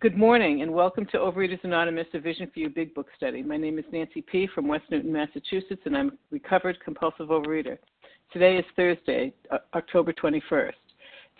[0.00, 3.42] Good morning and welcome to Overeaters Anonymous, a Vision for You Big Book Study.
[3.42, 4.46] My name is Nancy P.
[4.54, 7.78] from West Newton, Massachusetts, and I'm a recovered compulsive overeater.
[8.32, 9.32] Today is Thursday,
[9.74, 10.74] October 21st.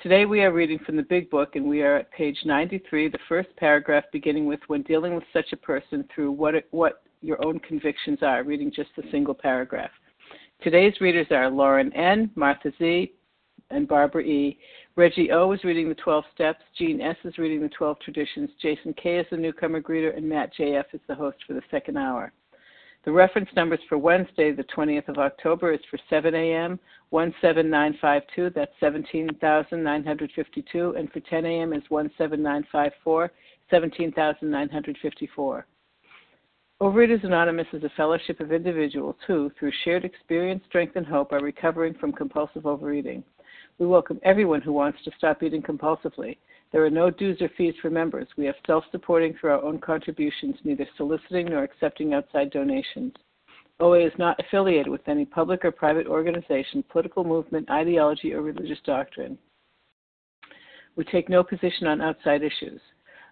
[0.02, 3.18] Today we are reading from the Big Book, and we are at page 93, the
[3.28, 7.60] first paragraph beginning with When dealing with such a person through what, what your own
[7.60, 9.92] convictions are, reading just a single paragraph.
[10.64, 13.12] Today's readers are Lauren N., Martha Z.,
[13.70, 14.58] and Barbara E.
[14.98, 16.64] Reggie O is reading the 12 Steps.
[16.76, 18.50] Gene S is reading the 12 Traditions.
[18.60, 21.96] Jason K is the newcomer greeter, and Matt JF is the host for the second
[21.96, 22.32] hour.
[23.04, 26.80] The reference numbers for Wednesday, the 20th of October, is for 7 a.m.
[27.12, 31.72] 17952, that's 17,952, and for 10 a.m.
[31.72, 33.30] is 17954,
[33.70, 35.66] 17,954.
[36.80, 41.40] Overeaters Anonymous is a fellowship of individuals who, through shared experience, strength, and hope, are
[41.40, 43.22] recovering from compulsive overeating.
[43.78, 46.36] We welcome everyone who wants to stop eating compulsively.
[46.72, 48.26] There are no dues or fees for members.
[48.36, 53.12] We have self supporting through our own contributions, neither soliciting nor accepting outside donations.
[53.78, 58.80] OA is not affiliated with any public or private organization, political movement, ideology, or religious
[58.84, 59.38] doctrine.
[60.96, 62.80] We take no position on outside issues.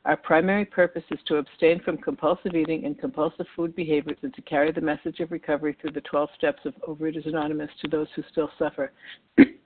[0.04, 4.42] Our primary purpose is to abstain from compulsive eating and compulsive food behaviors and to
[4.42, 8.22] carry the message of recovery through the 12 steps of Overeaters Anonymous to those who
[8.30, 8.92] still suffer.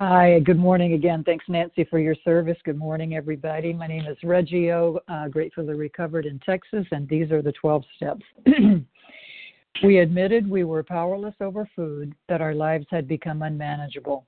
[0.00, 1.22] Hi, good morning again.
[1.22, 2.58] Thanks, Nancy, for your service.
[2.64, 3.72] Good morning, everybody.
[3.72, 7.84] My name is Reggie O, uh, gratefully recovered in Texas, and these are the 12
[7.94, 8.24] steps.
[9.84, 14.26] we admitted we were powerless over food, that our lives had become unmanageable.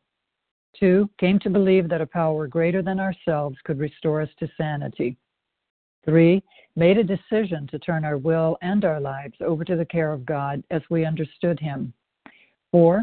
[0.78, 5.16] Two, came to believe that a power greater than ourselves could restore us to sanity.
[6.04, 6.44] Three,
[6.76, 10.24] made a decision to turn our will and our lives over to the care of
[10.26, 11.92] God as we understood Him.
[12.70, 13.02] Four,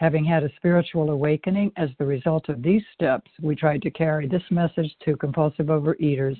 [0.00, 4.26] Having had a spiritual awakening as the result of these steps, we tried to carry
[4.26, 6.38] this message to compulsive overeaters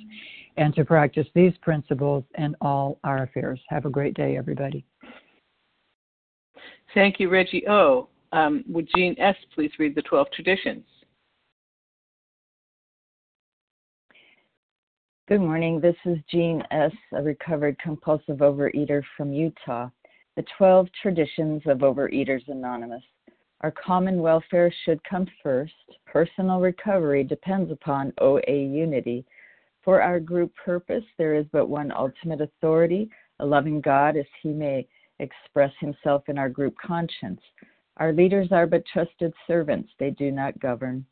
[0.56, 3.60] and to practice these principles in all our affairs.
[3.68, 4.82] Have a great day, everybody.
[6.94, 8.08] Thank you, Reggie O.
[8.32, 9.36] Um, would Jean S.
[9.54, 10.86] please read the 12 traditions?
[15.28, 15.80] Good morning.
[15.80, 19.90] This is Jean S., a recovered compulsive overeater from Utah.
[20.36, 23.02] The 12 traditions of Overeaters Anonymous.
[23.62, 25.74] Our common welfare should come first.
[26.06, 29.26] Personal recovery depends upon OA unity.
[29.82, 34.48] For our group purpose, there is but one ultimate authority, a loving God as he
[34.48, 34.88] may
[35.18, 37.40] express himself in our group conscience.
[37.98, 41.04] Our leaders are but trusted servants, they do not govern.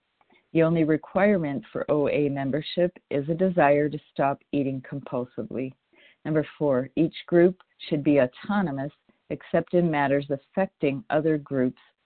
[0.54, 5.74] The only requirement for OA membership is a desire to stop eating compulsively.
[6.24, 8.92] Number four, each group should be autonomous
[9.28, 11.80] except in matters affecting other groups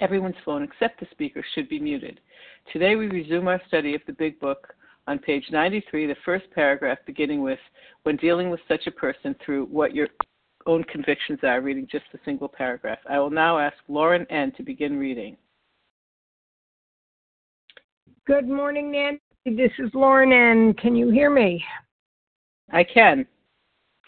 [0.00, 2.20] everyone's phone except the speaker should be muted.
[2.72, 4.74] Today we resume our study of the Big Book
[5.06, 7.58] on page 93, the first paragraph beginning with
[8.04, 10.08] when dealing with such a person through what your
[10.66, 12.98] own convictions are, reading just a single paragraph.
[13.08, 14.52] I will now ask Lauren N.
[14.56, 15.36] to begin reading.
[18.26, 19.20] Good morning, Nancy.
[19.44, 20.74] This is Lauren N.
[20.74, 21.62] Can you hear me?
[22.72, 23.26] I can.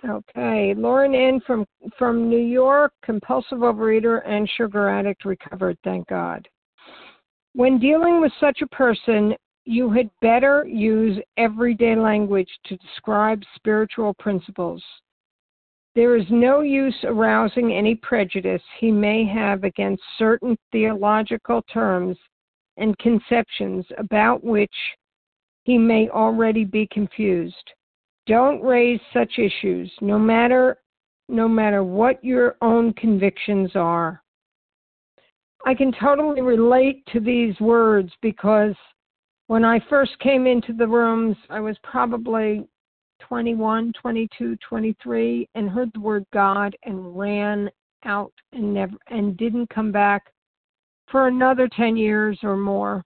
[0.09, 1.41] Okay, Lauren N.
[1.47, 1.65] from
[1.99, 5.77] from New York, compulsive overeater and sugar addict recovered.
[5.83, 6.47] Thank God.
[7.55, 14.15] When dealing with such a person, you had better use everyday language to describe spiritual
[14.15, 14.83] principles.
[15.97, 22.17] There is no use arousing any prejudice he may have against certain theological terms
[22.77, 24.75] and conceptions about which
[25.65, 27.73] he may already be confused.
[28.27, 30.79] Don't raise such issues, no matter
[31.29, 34.23] no matter what your own convictions are.
[35.65, 38.75] I can totally relate to these words because
[39.49, 42.69] when I first came into the rooms, I was probably
[43.21, 47.71] 21, 22, 23, and heard the word God and ran
[48.05, 50.33] out and never and didn't come back
[51.11, 53.05] for another 10 years or more.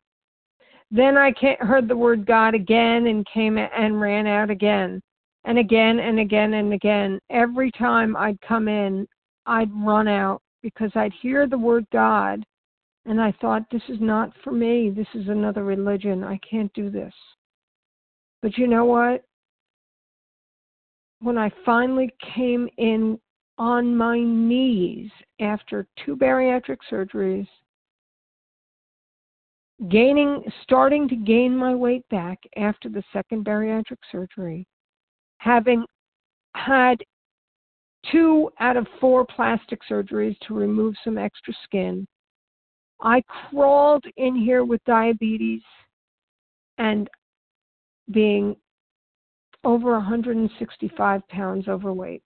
[0.90, 5.00] Then I heard the word God again and came and ran out again
[5.44, 7.20] and again and again and again.
[7.30, 9.06] Every time I'd come in,
[9.46, 12.44] I'd run out because I'd hear the word God
[13.06, 14.90] and I thought, this is not for me.
[14.90, 16.22] This is another religion.
[16.22, 17.14] I can't do this.
[18.42, 19.24] But you know what?
[21.20, 23.18] when I finally came in
[23.58, 25.10] on my knees
[25.40, 27.46] after two bariatric surgeries,
[29.90, 34.66] gaining starting to gain my weight back after the second bariatric surgery,
[35.40, 35.86] having
[36.54, 37.02] had
[38.12, 42.06] two out of four plastic surgeries to remove some extra skin.
[43.00, 45.62] I crawled in here with diabetes
[46.76, 47.08] and
[48.10, 48.54] being
[49.64, 52.22] over 165 pounds overweight.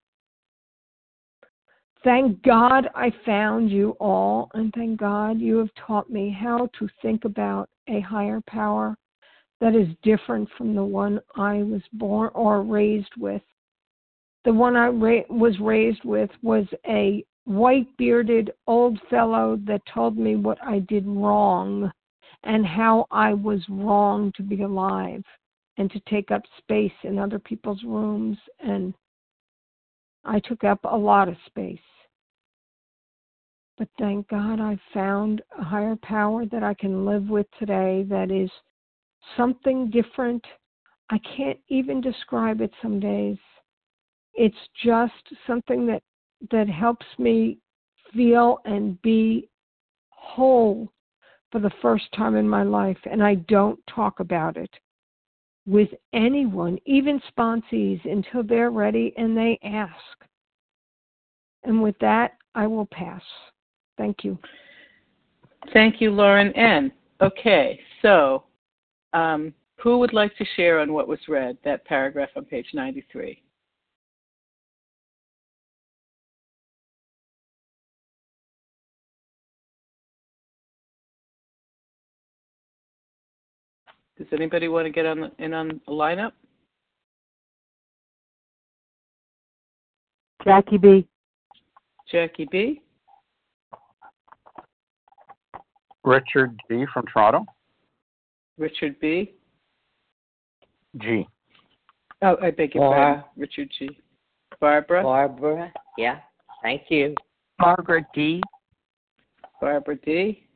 [2.02, 6.88] Thank God I found you all, and thank God you have taught me how to
[7.00, 8.96] think about a higher power
[9.64, 13.40] that is different from the one I was born or raised with.
[14.44, 20.18] The one I ra- was raised with was a white bearded old fellow that told
[20.18, 21.90] me what I did wrong
[22.42, 25.25] and how I was wrong to be alive
[25.78, 28.92] and to take up space in other people's rooms and
[30.26, 31.78] I took up a lot of space.
[33.78, 38.30] But thank God I found a higher power that I can live with today that
[38.30, 38.50] is
[39.36, 40.44] something different.
[41.10, 43.38] I can't even describe it some days.
[44.34, 45.12] It's just
[45.46, 46.02] something that
[46.50, 47.58] that helps me
[48.12, 49.48] feel and be
[50.10, 50.92] whole
[51.50, 54.70] for the first time in my life and I don't talk about it
[55.66, 59.94] with anyone, even sponsees, until they're ready and they ask.
[61.62, 63.22] And with that, I will pass.
[63.96, 64.38] Thank you.
[65.72, 66.92] Thank you, Lauren N.
[67.22, 68.44] Okay, so
[69.14, 73.40] um, Who would like to share on what was read, that paragraph on page 93?
[84.16, 86.33] Does anybody want to get on the, in on the lineup?
[90.44, 91.09] Jackie B.
[92.11, 92.80] Jackie B.
[96.04, 96.85] Richard G.
[96.92, 97.47] from Toronto.
[98.58, 99.32] Richard B.
[101.00, 101.26] G.
[102.23, 102.99] Oh, I beg your Laura.
[102.99, 103.25] pardon.
[103.37, 103.90] Richard G.
[104.61, 105.02] Barbara.
[105.02, 105.73] Barbara.
[105.99, 106.18] Yeah.
[106.62, 107.14] Thank you.
[107.61, 108.42] Margaret D.
[109.61, 110.46] Barbara D.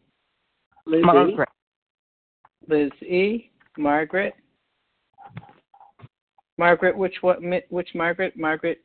[0.86, 1.04] Lizzie.
[1.04, 1.48] Margaret.
[2.68, 3.50] Liz E.
[3.76, 4.34] Margaret.
[6.56, 7.38] Margaret, which what?
[7.70, 8.36] Which Margaret?
[8.36, 8.80] Margaret.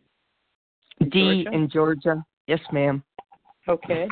[1.09, 1.51] D Georgia?
[1.51, 2.25] in Georgia.
[2.47, 3.03] Yes, ma'am.
[3.67, 4.07] Okay.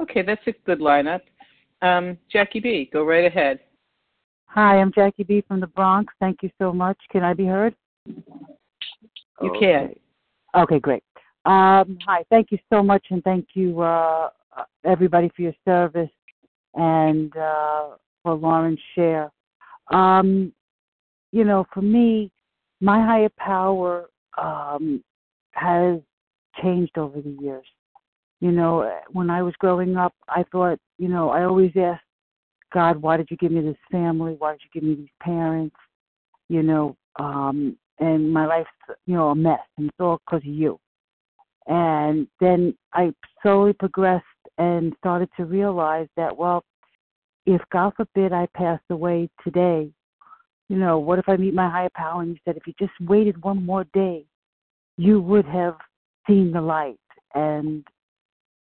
[0.00, 1.20] Okay, that's a good lineup.
[1.82, 2.90] Um, Jackie B.
[2.92, 3.60] Go right ahead.
[4.46, 5.44] Hi, I'm Jackie B.
[5.46, 6.12] from the Bronx.
[6.20, 6.98] Thank you so much.
[7.10, 7.74] Can I be heard?
[9.42, 9.94] You can.
[10.56, 11.04] Okay, great.
[11.46, 14.28] Um, hi, thank you so much, and thank you, uh,
[14.84, 16.10] everybody, for your service
[16.74, 17.90] and uh,
[18.22, 19.30] for Lauren's share.
[19.90, 20.52] Um,
[21.32, 22.30] you know, for me,
[22.80, 25.02] my higher power um,
[25.52, 26.00] has
[26.60, 27.64] changed over the years.
[28.40, 32.02] You know, when I was growing up, I thought, you know, I always asked
[32.72, 34.36] God, why did you give me this family?
[34.38, 35.76] Why did you give me these parents?
[36.48, 38.70] You know, um, and my life's,
[39.06, 40.78] you know, a mess, and it's all because of you.
[41.66, 44.24] And then I slowly progressed
[44.58, 46.64] and started to realize that, well,
[47.46, 49.90] if God forbid I passed away today,
[50.68, 52.92] you know, what if I meet my higher power and he said, if you just
[53.00, 54.24] waited one more day,
[54.96, 55.76] you would have
[56.26, 57.00] seen the light.
[57.34, 57.84] And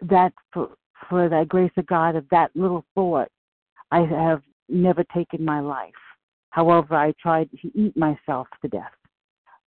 [0.01, 0.69] that for,
[1.09, 3.29] for the grace of God of that little thought,
[3.91, 5.91] I have never taken my life.
[6.49, 8.91] However, I tried to eat myself to death.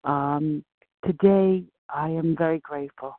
[0.05, 0.65] Um,
[1.05, 3.19] today, I am very grateful.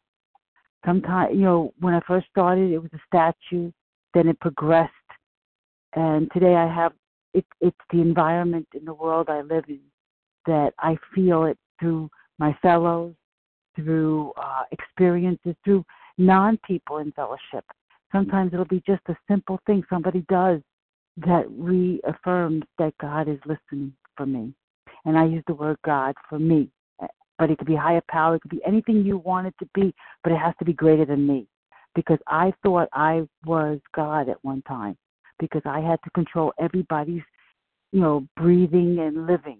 [0.85, 3.71] Sometimes, you know, when I first started, it was a statue,
[4.13, 4.93] then it progressed,
[5.95, 6.93] and today I have
[7.33, 9.79] it, it's the environment in the world I live in
[10.45, 12.09] that I feel it through
[12.39, 13.13] my fellows,
[13.75, 15.85] through uh, experiences, through
[16.17, 17.65] non people in fellowship.
[18.11, 20.61] Sometimes it'll be just a simple thing somebody does
[21.17, 24.53] that reaffirms that God is listening for me.
[25.05, 26.69] And I use the word God for me.
[27.39, 29.93] But it could be higher power, it could be anything you want it to be,
[30.23, 31.47] but it has to be greater than me.
[31.93, 34.97] Because I thought I was God at one time.
[35.39, 37.21] Because I had to control everybody's,
[37.91, 39.59] you know, breathing and living.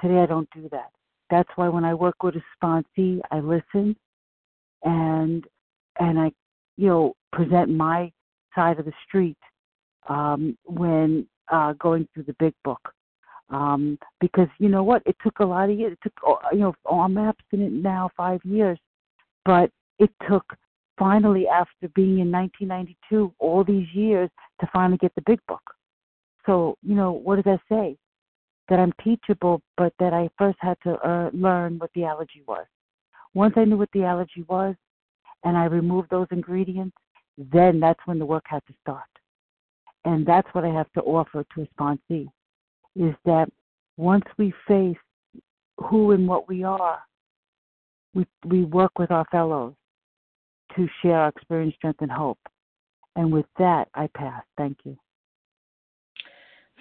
[0.00, 0.90] Today I don't do that.
[1.28, 3.94] That's why when I work with a sponsee, I listen
[4.84, 5.44] and
[5.98, 6.32] and I,
[6.76, 8.12] you know, present my
[8.54, 9.38] side of the street
[10.08, 12.80] um, when uh, going through the big book.
[13.50, 15.92] Um, because you know what, it took a lot of years.
[15.92, 18.78] It took, oh, you know, I'm abstinent now five years,
[19.46, 20.44] but it took
[20.98, 24.28] finally after being in 1992 all these years
[24.60, 25.62] to finally get the big book.
[26.44, 27.96] So you know, what does that say?
[28.68, 32.66] That I'm teachable, but that I first had to uh, learn what the allergy was.
[33.32, 34.74] Once I knew what the allergy was,
[35.44, 36.96] and I remove those ingredients,
[37.36, 39.08] then that's when the work has to start.
[40.04, 42.28] And that's what I have to offer to a sponsee
[42.96, 43.46] is that
[43.96, 44.96] once we face
[45.78, 47.00] who and what we are,
[48.14, 49.74] we, we work with our fellows
[50.76, 52.38] to share our experience, strength, and hope.
[53.16, 54.42] And with that, I pass.
[54.56, 54.96] Thank you.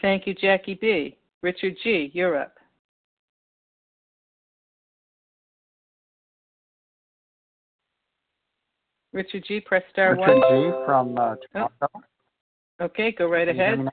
[0.01, 1.17] Thank you, Jackie B.
[1.41, 2.47] Richard G., you're
[9.17, 10.71] Richard G., press star Richard one.
[10.71, 10.77] G.
[10.85, 11.87] from uh, Toronto.
[12.79, 13.89] Okay, go right Can you hear ahead.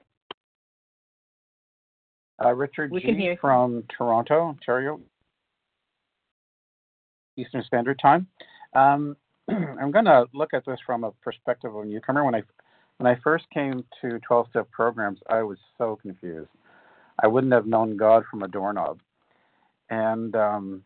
[2.45, 3.07] Uh, Richard We G.
[3.07, 3.38] can hear you.
[3.40, 5.00] from Toronto, Ontario,
[7.38, 8.26] Eastern Standard Time.
[8.75, 9.16] Um,
[9.49, 12.23] I'm going to look at this from a perspective of a newcomer.
[12.23, 12.43] When I
[12.99, 16.50] when I first came to 12 step programs, I was so confused.
[17.23, 19.00] I wouldn't have known God from a doorknob.
[19.88, 20.83] And um,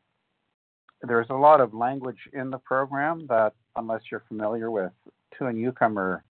[1.02, 4.92] there's a lot of language in the program that, unless you're familiar with,
[5.38, 6.24] to a newcomer,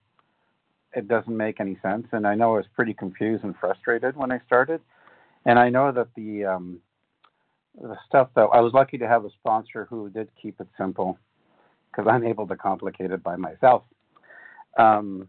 [0.93, 2.07] it doesn't make any sense.
[2.11, 4.81] And I know I was pretty confused and frustrated when I started.
[5.45, 6.81] And I know that the um,
[7.79, 11.17] the stuff that I was lucky to have a sponsor who did keep it simple
[11.91, 13.83] because I'm able to complicate it by myself.
[14.77, 15.27] Um,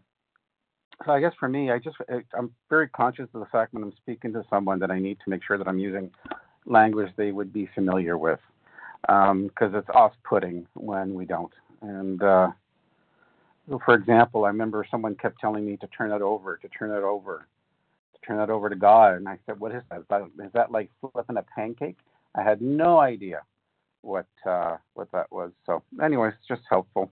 [1.05, 1.97] so I guess for me, I just
[2.37, 5.29] I'm very conscious of the fact when I'm speaking to someone that I need to
[5.29, 6.11] make sure that I'm using
[6.65, 8.39] language they would be familiar with
[9.01, 11.51] because um, it's off-putting when we don't.
[11.81, 12.49] And uh,
[13.85, 17.03] for example, I remember someone kept telling me to turn it over, to turn it
[17.03, 17.47] over,
[18.13, 19.15] to turn that over to God.
[19.15, 19.99] And I said, What is that?
[19.99, 21.97] Is that, is that like flipping a pancake?
[22.35, 23.41] I had no idea
[24.01, 25.51] what uh, what that was.
[25.65, 27.11] So, anyway, it's just helpful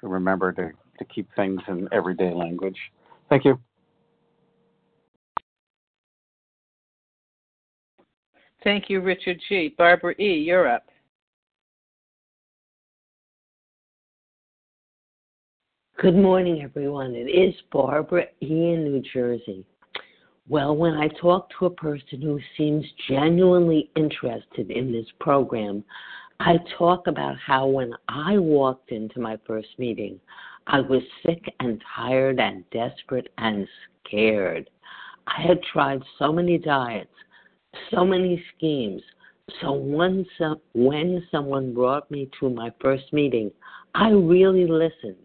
[0.00, 2.78] to remember to, to keep things in everyday language.
[3.28, 3.58] Thank you.
[8.62, 9.74] Thank you, Richard G.
[9.76, 10.89] Barbara E., you're up.
[16.00, 17.14] Good morning, everyone.
[17.14, 19.66] It is Barbara in New Jersey.
[20.48, 25.84] Well, when I talk to a person who seems genuinely interested in this program,
[26.40, 30.18] I talk about how when I walked into my first meeting,
[30.68, 33.68] I was sick and tired and desperate and
[34.06, 34.70] scared.
[35.26, 37.12] I had tried so many diets,
[37.90, 39.02] so many schemes.
[39.60, 40.24] So when,
[40.72, 43.50] when someone brought me to my first meeting,
[43.94, 45.18] I really listened.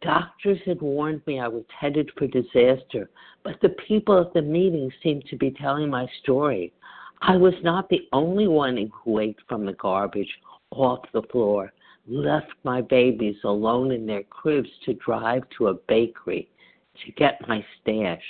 [0.00, 3.10] Doctors had warned me I was headed for disaster,
[3.44, 6.72] but the people at the meeting seemed to be telling my story.
[7.20, 10.32] I was not the only one who ate from the garbage
[10.70, 11.72] off the floor,
[12.08, 16.48] left my babies alone in their cribs to drive to a bakery
[17.04, 18.22] to get my stash.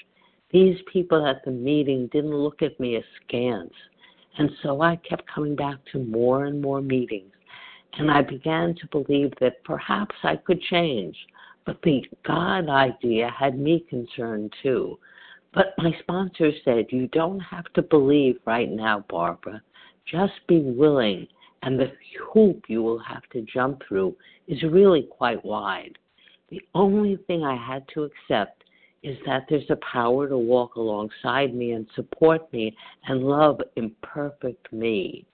[0.51, 3.73] These people at the meeting didn't look at me askance,
[4.39, 7.33] and so I kept coming back to more and more meetings,
[7.95, 11.17] and I began to believe that perhaps I could change.
[11.65, 14.99] But the God idea had me concerned too.
[15.55, 19.63] But my sponsor said, You don't have to believe right now, Barbara.
[20.07, 21.29] Just be willing,
[21.63, 21.93] and the
[22.33, 24.17] hoop you will have to jump through
[24.49, 25.99] is really quite wide.
[26.49, 28.65] The only thing I had to accept
[29.03, 32.77] is that there's a power to walk alongside me and support me
[33.07, 35.27] and love imperfect me.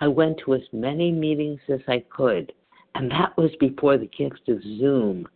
[0.00, 2.52] I went to as many meetings as I could,
[2.94, 5.28] and that was before the gift of Zoom.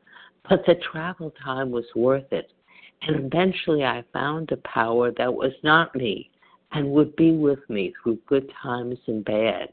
[0.49, 2.51] But the travel time was worth it.
[3.03, 6.31] And eventually I found a power that was not me
[6.73, 9.69] and would be with me through good times and bad.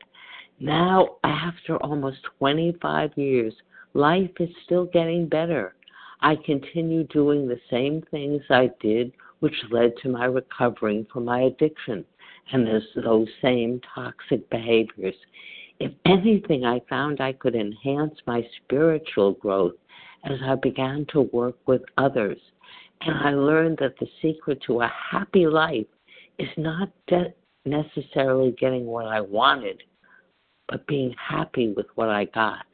[0.60, 3.53] Now, after almost 25 years,
[3.94, 5.75] life is still getting better.
[6.22, 11.42] I continue doing the same things I did, which led to my recovering from my
[11.42, 12.05] addiction
[12.51, 15.16] and those same toxic behaviors.
[15.79, 19.74] If anything, I found I could enhance my spiritual growth
[20.25, 22.40] as I began to work with others.
[23.01, 25.85] And I learned that the secret to a happy life
[26.40, 27.33] is not de-
[27.66, 29.83] necessarily getting what I wanted,
[30.68, 32.66] but being happy with what I got.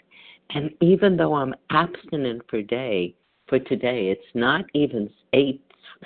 [0.51, 3.15] And even though I'm abstinent for day
[3.47, 5.61] for today, it's not even eight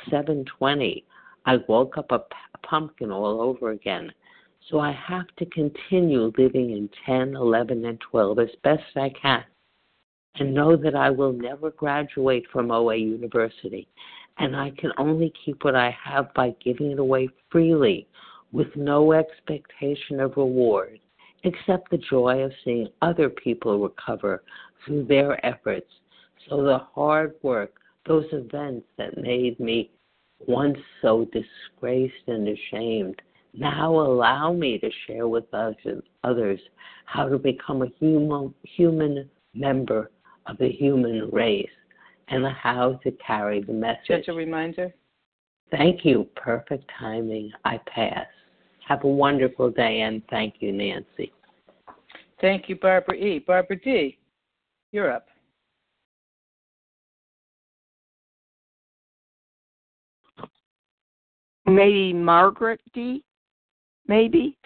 [0.10, 1.06] seven twenty.
[1.46, 2.24] I woke up a
[2.68, 4.12] pumpkin all over again.
[4.70, 9.44] So I have to continue living in 10, 11, and 12 as best I can
[10.40, 13.88] and know that I will never graduate from OA University,
[14.38, 18.08] and I can only keep what I have by giving it away freely
[18.52, 21.00] with no expectation of reward,
[21.44, 24.44] except the joy of seeing other people recover
[24.86, 25.90] through their efforts.
[26.50, 29.92] So the hard work, those events that made me
[30.48, 33.22] once so disgraced and ashamed,
[33.54, 36.60] now allow me to share with others
[37.06, 40.12] how to become a human, human member
[40.48, 41.68] of the human race
[42.28, 44.08] and how to carry the message.
[44.08, 44.94] Just a reminder.
[45.72, 46.28] Thank you.
[46.36, 47.52] Perfect timing.
[47.64, 48.28] I pass.
[48.88, 51.32] Have a wonderful day and thank you, Nancy.
[52.40, 53.40] Thank you, Barbara E.
[53.40, 54.18] Barbara D.,
[54.92, 55.28] you're up.
[61.66, 63.24] Maybe Margaret D.
[64.08, 64.58] Maybe.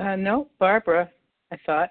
[0.00, 1.10] Uh, no, Barbara.
[1.52, 1.90] I thought.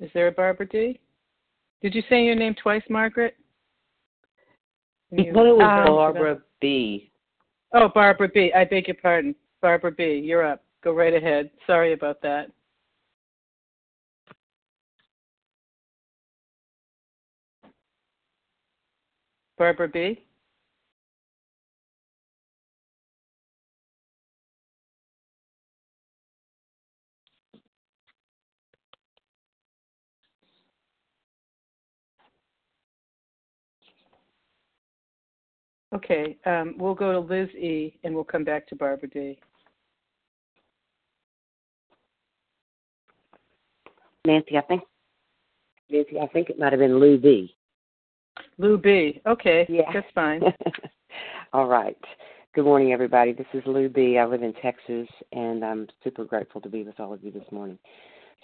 [0.00, 1.00] Is there a Barbara D?
[1.82, 3.36] Did you say your name twice, Margaret?
[5.10, 7.10] You, it was um, Barbara B.
[7.72, 8.52] Oh, Barbara B.
[8.54, 9.34] I beg your pardon.
[9.60, 10.22] Barbara B.
[10.24, 10.64] You're up.
[10.82, 11.50] Go right ahead.
[11.66, 12.50] Sorry about that.
[19.56, 20.24] Barbara B.
[35.94, 37.96] Okay, um, we'll go to Liz E.
[38.02, 39.38] and we'll come back to Barbara D.
[44.26, 44.82] Nancy, I think
[45.90, 47.54] Nancy, I think it might have been Lou B.
[48.58, 49.20] Lou B.
[49.26, 49.92] Okay, yeah.
[49.92, 50.42] that's fine.
[51.52, 51.96] All right.
[52.54, 53.32] Good morning, everybody.
[53.32, 54.18] This is Lou B.
[54.18, 57.50] I live in Texas, and I'm super grateful to be with all of you this
[57.52, 57.78] morning.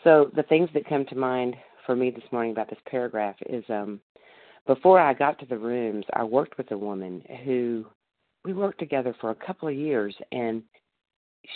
[0.05, 3.65] So, the things that come to mind for me this morning about this paragraph is
[3.69, 4.01] um,
[4.66, 7.87] before I got to the rooms, I worked with a woman who
[8.44, 10.62] we worked together for a couple of years, and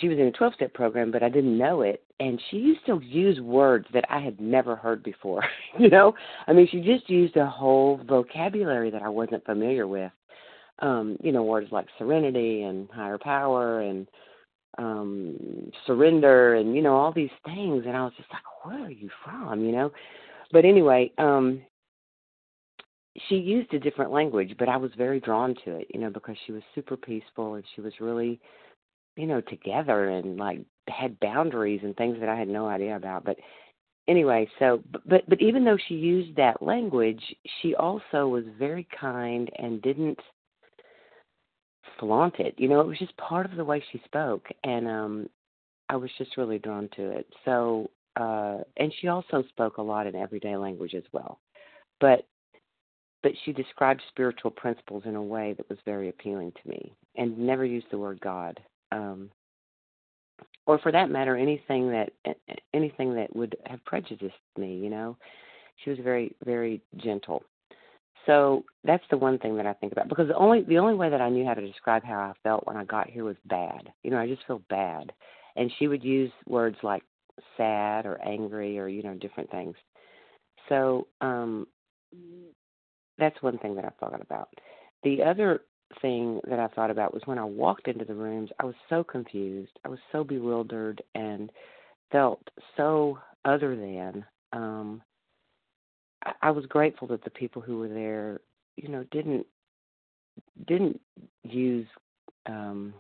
[0.01, 2.03] she was in a 12 step program, but I didn't know it.
[2.21, 5.45] And she used to use words that I had never heard before.
[5.79, 6.15] you know,
[6.47, 10.13] I mean, she just used a whole vocabulary that I wasn't familiar with.
[10.81, 14.09] Um, you know, words like serenity and higher power and
[14.79, 18.91] um surrender and you know all these things and I was just like where are
[18.91, 19.93] you from you know
[20.51, 21.63] but anyway um
[23.29, 26.37] she used a different language but I was very drawn to it you know because
[26.47, 28.41] she was super peaceful and she was really
[29.17, 33.25] you know, together and like had boundaries and things that I had no idea about.
[33.25, 33.37] But
[34.09, 37.23] anyway, so but but even though she used that language,
[37.61, 40.19] she also was very kind and didn't
[41.99, 42.55] flaunt it.
[42.59, 45.29] You know, it was just part of the way she spoke and um
[45.89, 47.27] I was just really drawn to it.
[47.45, 51.39] So uh and she also spoke a lot in everyday language as well.
[52.01, 52.27] But
[53.25, 57.37] but she described spiritual principles in a way that was very appealing to me and
[57.37, 58.61] never used the word God
[58.93, 59.31] um,
[60.67, 62.11] or for that matter, anything that
[62.73, 64.77] anything that would have prejudiced me.
[64.77, 65.17] You know,
[65.83, 67.43] she was very very gentle.
[68.27, 71.11] So that's the one thing that I think about because the only the only way
[71.11, 73.93] that I knew how to describe how I felt when I got here was bad.
[74.03, 75.13] You know, I just feel bad,
[75.57, 77.03] and she would use words like
[77.57, 79.77] sad or angry or you know different things.
[80.69, 81.67] So um,
[83.19, 84.49] that's one thing that I thought about.
[85.03, 85.61] The other
[86.01, 89.05] thing that I thought about was when I walked into the rooms, I was so
[89.05, 89.73] confused.
[89.85, 91.51] I was so bewildered and
[92.11, 94.25] felt so other than.
[94.53, 95.03] Um,
[96.25, 98.41] I, I was grateful that the people who were there,
[98.77, 99.47] you know, didn't
[100.67, 101.01] didn't
[101.43, 101.87] use
[102.47, 102.95] um,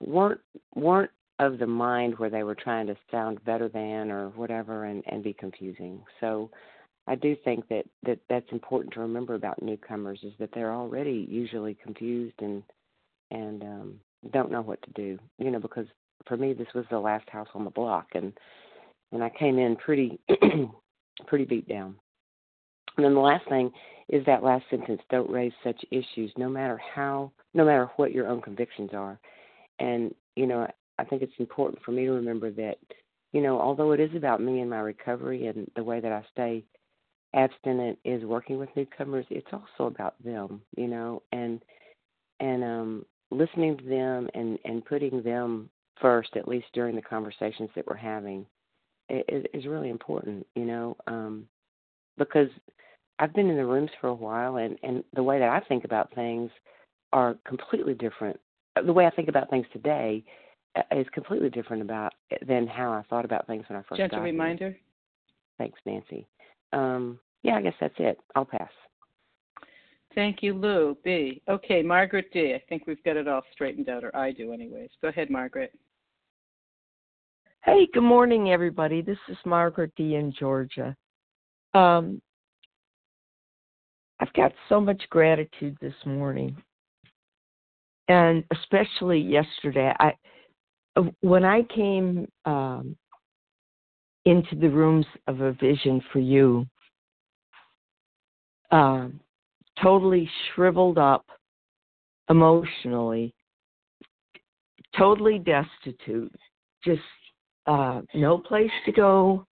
[0.00, 0.40] weren't
[0.74, 1.10] weren't
[1.40, 5.22] of the mind where they were trying to sound better than or whatever and and
[5.24, 6.00] be confusing.
[6.20, 6.50] So
[7.06, 11.26] I do think that, that that's important to remember about newcomers is that they're already
[11.28, 12.62] usually confused and
[13.30, 14.00] and um,
[14.32, 15.18] don't know what to do.
[15.38, 15.86] You know, because
[16.26, 18.32] for me this was the last house on the block, and
[19.12, 20.18] and I came in pretty
[21.26, 21.96] pretty beat down.
[22.96, 23.70] And then the last thing
[24.08, 28.28] is that last sentence: don't raise such issues, no matter how, no matter what your
[28.28, 29.18] own convictions are.
[29.78, 30.66] And you know,
[30.98, 32.78] I think it's important for me to remember that,
[33.32, 36.24] you know, although it is about me and my recovery and the way that I
[36.32, 36.64] stay
[37.34, 41.60] abstinent is working with newcomers, it's also about them, you know, and
[42.40, 45.68] and um listening to them and and putting them
[46.00, 48.44] first, at least during the conversations that we're having,
[49.08, 51.46] is, is really important, you know, um,
[52.18, 52.48] because
[53.18, 55.84] I've been in the rooms for a while, and and the way that I think
[55.84, 56.50] about things
[57.12, 58.38] are completely different.
[58.84, 60.24] The way I think about things today
[60.76, 62.12] uh, is completely different about
[62.46, 64.70] than how I thought about things when I first Gentle got reminder.
[64.70, 64.78] Here.
[65.58, 66.26] Thanks, Nancy.
[66.72, 68.18] Um, yeah, I guess that's it.
[68.34, 68.70] I'll pass.
[70.14, 70.96] Thank you, Lou.
[71.04, 71.42] B.
[71.48, 72.54] Okay, Margaret D.
[72.54, 74.90] I think we've got it all straightened out, or I do, anyways.
[75.02, 75.72] Go ahead, Margaret.
[77.64, 79.02] Hey, good morning, everybody.
[79.02, 80.14] This is Margaret D.
[80.14, 80.94] in Georgia.
[81.72, 82.20] Um,
[84.20, 86.56] I've got so much gratitude this morning,
[88.08, 89.92] and especially yesterday.
[89.98, 90.12] I
[91.22, 92.96] when I came um,
[94.24, 96.66] into the rooms of a vision for you,
[98.70, 99.20] um,
[99.82, 101.26] totally shriveled up
[102.30, 103.34] emotionally,
[104.96, 106.34] totally destitute,
[106.84, 107.00] just
[107.66, 109.46] uh, no place to go,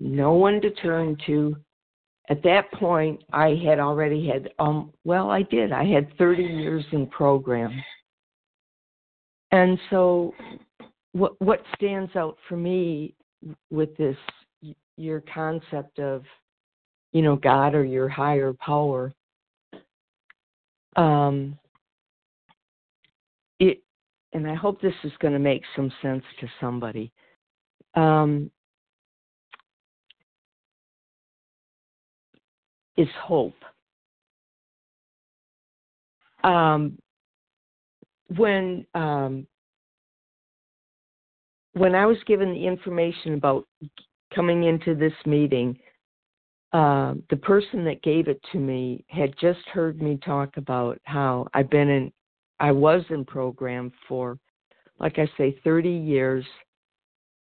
[0.00, 1.56] no one to turn to.
[2.30, 5.72] At that point, I had already had, um, well, I did.
[5.72, 7.72] I had 30 years in program.
[9.50, 10.34] And so,
[11.12, 13.14] what, what stands out for me
[13.70, 14.16] with this,
[14.96, 16.24] your concept of
[17.12, 19.12] you know, God or your higher power.
[20.96, 21.58] Um,
[23.60, 23.82] it,
[24.32, 27.12] and I hope this is going to make some sense to somebody.
[27.94, 28.50] Um,
[32.96, 33.54] is hope.
[36.44, 36.98] Um,
[38.36, 39.46] when um,
[41.78, 43.66] when I was given the information about
[44.34, 45.78] coming into this meeting,
[46.72, 51.46] uh, the person that gave it to me had just heard me talk about how
[51.54, 52.12] I've been in,
[52.60, 54.38] I was in program for,
[54.98, 56.44] like I say, 30 years,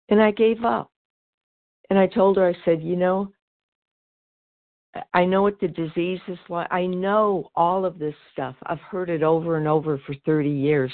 [0.08, 0.90] and I gave up.
[1.90, 3.32] And I told her, I said, you know,
[5.14, 6.68] I know what the disease is like.
[6.70, 8.56] I know all of this stuff.
[8.64, 10.92] I've heard it over and over for 30 years.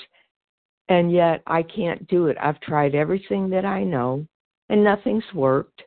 [0.88, 2.36] And yet I can't do it.
[2.40, 4.26] I've tried everything that I know,
[4.70, 5.82] and nothing's worked.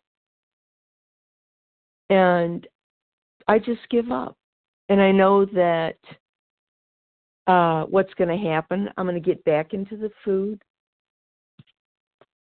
[2.10, 2.68] And
[3.48, 4.36] I just give up.
[4.90, 5.98] And I know that
[7.48, 10.62] uh, what's going to happen, I'm going to get back into the food.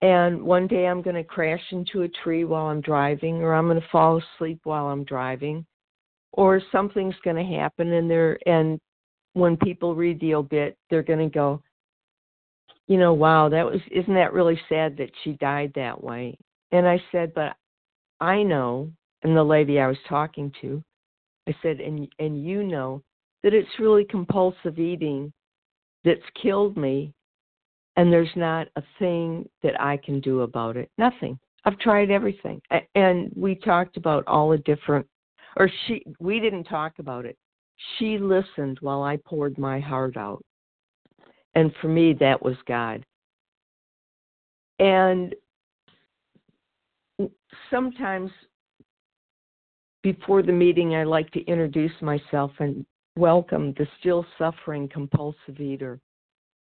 [0.01, 3.67] And one day I'm going to crash into a tree while I'm driving, or I'm
[3.67, 5.65] going to fall asleep while I'm driving,
[6.33, 7.91] or something's going to happen.
[7.93, 8.79] And they're and
[9.33, 11.61] when people read the obit, they're going to go,
[12.89, 16.37] you know, wow, that was isn't that really sad that she died that way?
[16.71, 17.55] And I said, but
[18.19, 18.91] I know,
[19.23, 20.83] and the lady I was talking to,
[21.47, 23.01] I said, and and you know
[23.43, 25.31] that it's really compulsive eating
[26.03, 27.13] that's killed me
[27.95, 30.89] and there's not a thing that I can do about it.
[30.97, 31.37] Nothing.
[31.65, 32.61] I've tried everything.
[32.95, 35.05] And we talked about all the different
[35.57, 37.37] or she we didn't talk about it.
[37.97, 40.43] She listened while I poured my heart out.
[41.59, 43.05] And for me that was God.
[44.79, 45.35] And
[47.69, 48.31] sometimes
[50.01, 52.85] before the meeting I like to introduce myself and
[53.17, 55.99] welcome the still suffering compulsive eater.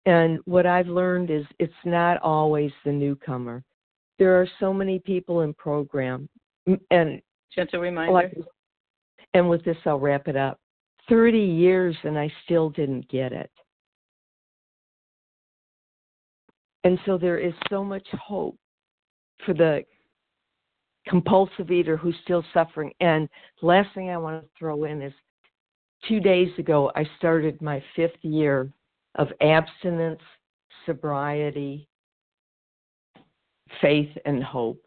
[0.05, 3.65] And what I've learned is it's not always the newcomer.
[4.19, 6.29] There are so many people in program,
[6.91, 7.21] and
[7.53, 8.31] gentle reminder.
[9.33, 10.61] and with this, I'll wrap it up.
[11.09, 13.51] Thirty years, and I still didn't get it.
[16.87, 18.57] And so there is so much hope
[19.45, 19.83] for the
[21.05, 22.93] compulsive eater who's still suffering.
[23.01, 23.27] And
[23.61, 25.11] last thing I want to throw in is
[26.07, 28.71] two days ago, I started my fifth year
[29.15, 30.21] of abstinence,
[30.85, 31.89] sobriety,
[33.81, 34.81] faith, and hope.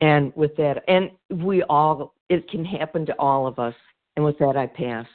[0.00, 1.12] And with that, and
[1.44, 3.74] we all, it can happen to all of us.
[4.16, 5.06] And with that, I pass.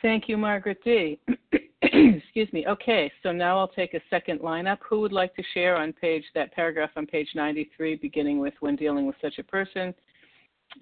[0.00, 1.18] Thank you, Margaret D.
[2.16, 2.66] Excuse me.
[2.66, 4.78] Okay, so now I'll take a second lineup.
[4.88, 8.74] Who would like to share on page that paragraph on page 93, beginning with when
[8.74, 9.94] dealing with such a person,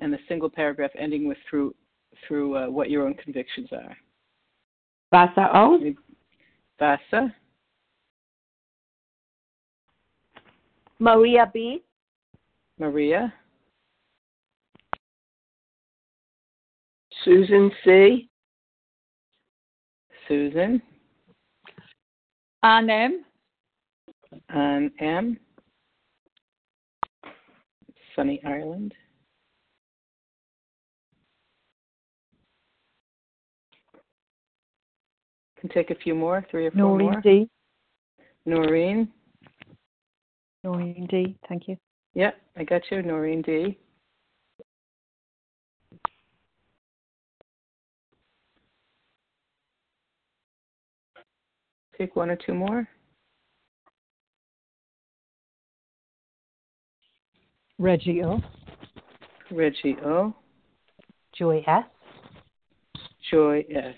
[0.01, 1.75] and the single paragraph ending with through
[2.27, 3.96] through uh, what your own convictions are?
[5.11, 5.79] Vasa O.
[6.79, 7.35] Vasa.
[10.98, 11.83] Maria B.
[12.79, 13.33] Maria.
[17.25, 18.31] Susan C.
[20.27, 20.81] Susan.
[22.62, 23.25] Ann M.
[24.51, 25.38] Ann M.
[28.14, 28.94] Sunny Ireland.
[35.61, 37.20] Can take a few more, three or four Noreen more.
[37.20, 37.48] D.
[38.46, 39.09] Noreen.
[40.62, 41.37] Noreen D.
[41.48, 41.77] Thank you.
[42.14, 43.79] Yep, I got you, Noreen D.
[52.02, 52.88] Take one or two more.
[57.78, 58.40] Reggie O.
[59.52, 60.34] Reggie O.
[61.38, 61.84] Joy S.
[63.30, 63.94] Joy S.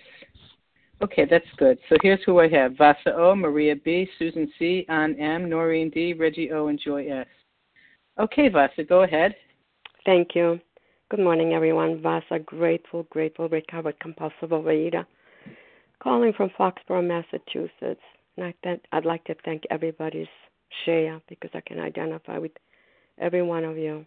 [1.03, 1.79] Okay, that's good.
[1.89, 6.13] So here's who I have Vasa O, Maria B, Susan C, Ann M, Noreen D,
[6.13, 7.27] Reggie O, and Joy S.
[8.21, 9.35] Okay, Vasa, go ahead.
[10.05, 10.61] Thank you.
[11.11, 12.03] Good morning, everyone.
[12.03, 15.07] Vasa, grateful, grateful, recovered compulsive overeater,
[16.03, 18.03] calling from Foxborough, Massachusetts.
[18.37, 20.29] And I th- I'd like to thank everybody's
[20.85, 22.53] share because I can identify with
[23.19, 24.05] every one of you.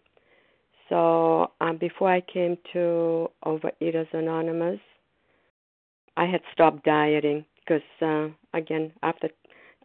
[0.88, 4.80] So um, before I came to Overeaters Anonymous,
[6.16, 9.28] I had stopped dieting because, uh, again, after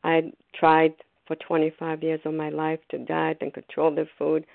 [0.04, 0.94] I tried
[1.28, 4.46] for 25 years of my life to diet and control the food,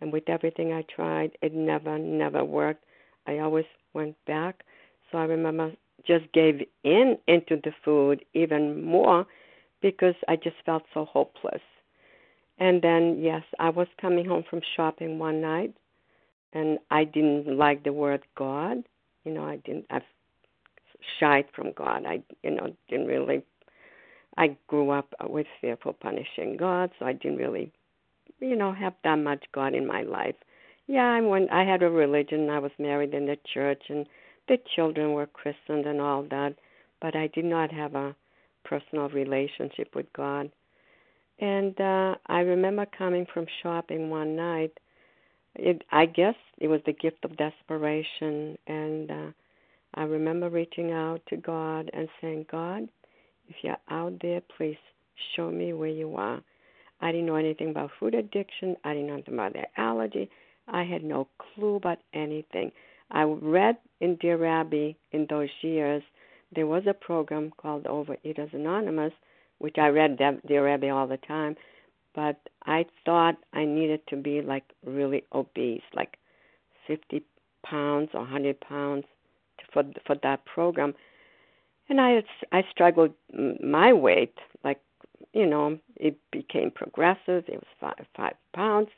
[0.00, 2.84] and with everything I tried, it never, never worked.
[3.26, 3.64] I always
[3.94, 4.62] went back.
[5.10, 5.72] So I remember
[6.06, 9.26] just gave in into the food even more
[9.82, 11.62] because I just felt so hopeless.
[12.58, 15.74] And then, yes, I was coming home from shopping one night,
[16.52, 18.82] and I didn't like the word God.
[19.24, 19.86] You know, I didn't.
[19.90, 20.00] I
[21.20, 22.04] shied from God.
[22.06, 23.42] I, you know, didn't really.
[24.38, 27.72] I grew up with fear for punishing God, so I didn't really,
[28.40, 30.34] you know, have that much God in my life.
[30.86, 31.50] Yeah, I went.
[31.50, 32.48] I had a religion.
[32.48, 34.06] I was married in the church, and
[34.48, 36.54] the children were christened and all that,
[37.00, 38.14] but I did not have a
[38.64, 40.50] personal relationship with God.
[41.38, 44.72] And uh I remember coming from shopping one night.
[45.54, 49.30] It I guess it was the gift of desperation and uh
[49.94, 52.88] I remember reaching out to God and saying, God,
[53.48, 54.76] if you're out there, please
[55.34, 56.42] show me where you are.
[57.00, 58.76] I didn't know anything about food addiction.
[58.84, 60.28] I didn't know anything about allergy.
[60.68, 62.72] I had no clue about anything.
[63.10, 66.02] I read in Dear Abby in those years,
[66.54, 69.12] there was a program called Overeaters Anonymous,
[69.58, 71.56] which I read Dear Abby all the time,
[72.14, 76.16] but I thought I needed to be like really obese, like
[76.86, 77.22] 50
[77.64, 79.04] pounds or 100 pounds
[79.72, 80.94] for for that program,
[81.88, 83.12] and I I struggled
[83.62, 84.80] my weight like
[85.32, 87.44] you know it became progressive.
[87.48, 88.88] It was five five pounds,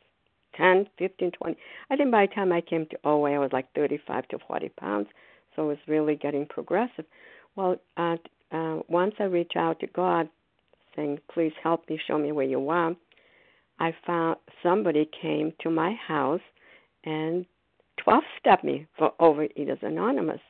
[0.58, 1.56] ten, fifteen, twenty.
[1.90, 4.68] I think by the time I came to OA, I was like 35 to 40
[4.70, 5.08] pounds.
[5.54, 7.06] So it was really getting progressive.
[7.56, 8.16] Well, uh,
[8.88, 10.28] once I reached out to God,
[10.94, 12.94] saying, "Please help me, show me where you are,"
[13.78, 16.42] I found somebody came to my house
[17.04, 17.46] and
[17.98, 20.40] 12 stepped me for Overeaters Anonymous.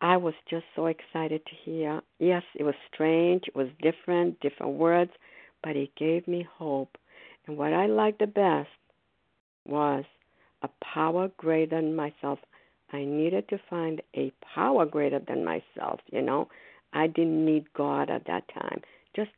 [0.00, 2.02] I was just so excited to hear.
[2.18, 5.12] Yes, it was strange, it was different, different words,
[5.62, 6.98] but it gave me hope.
[7.46, 8.70] And what I liked the best
[9.66, 10.04] was
[10.62, 12.38] a power greater than myself.
[12.92, 16.48] I needed to find a power greater than myself, you know.
[16.92, 18.82] I didn't need God at that time.
[19.16, 19.30] Just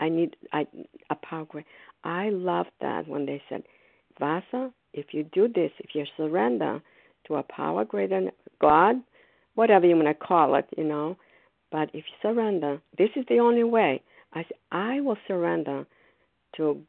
[0.00, 0.66] I need I
[1.10, 1.68] a power greater.
[2.04, 3.62] I loved that when they said,
[4.18, 6.80] Vasa, if you do this, if you surrender
[7.26, 8.96] to a power greater than God,
[9.54, 11.16] whatever you want to call it, you know,
[11.70, 14.02] but if you surrender, this is the only way.
[14.32, 15.86] I said, I will surrender
[16.56, 16.80] to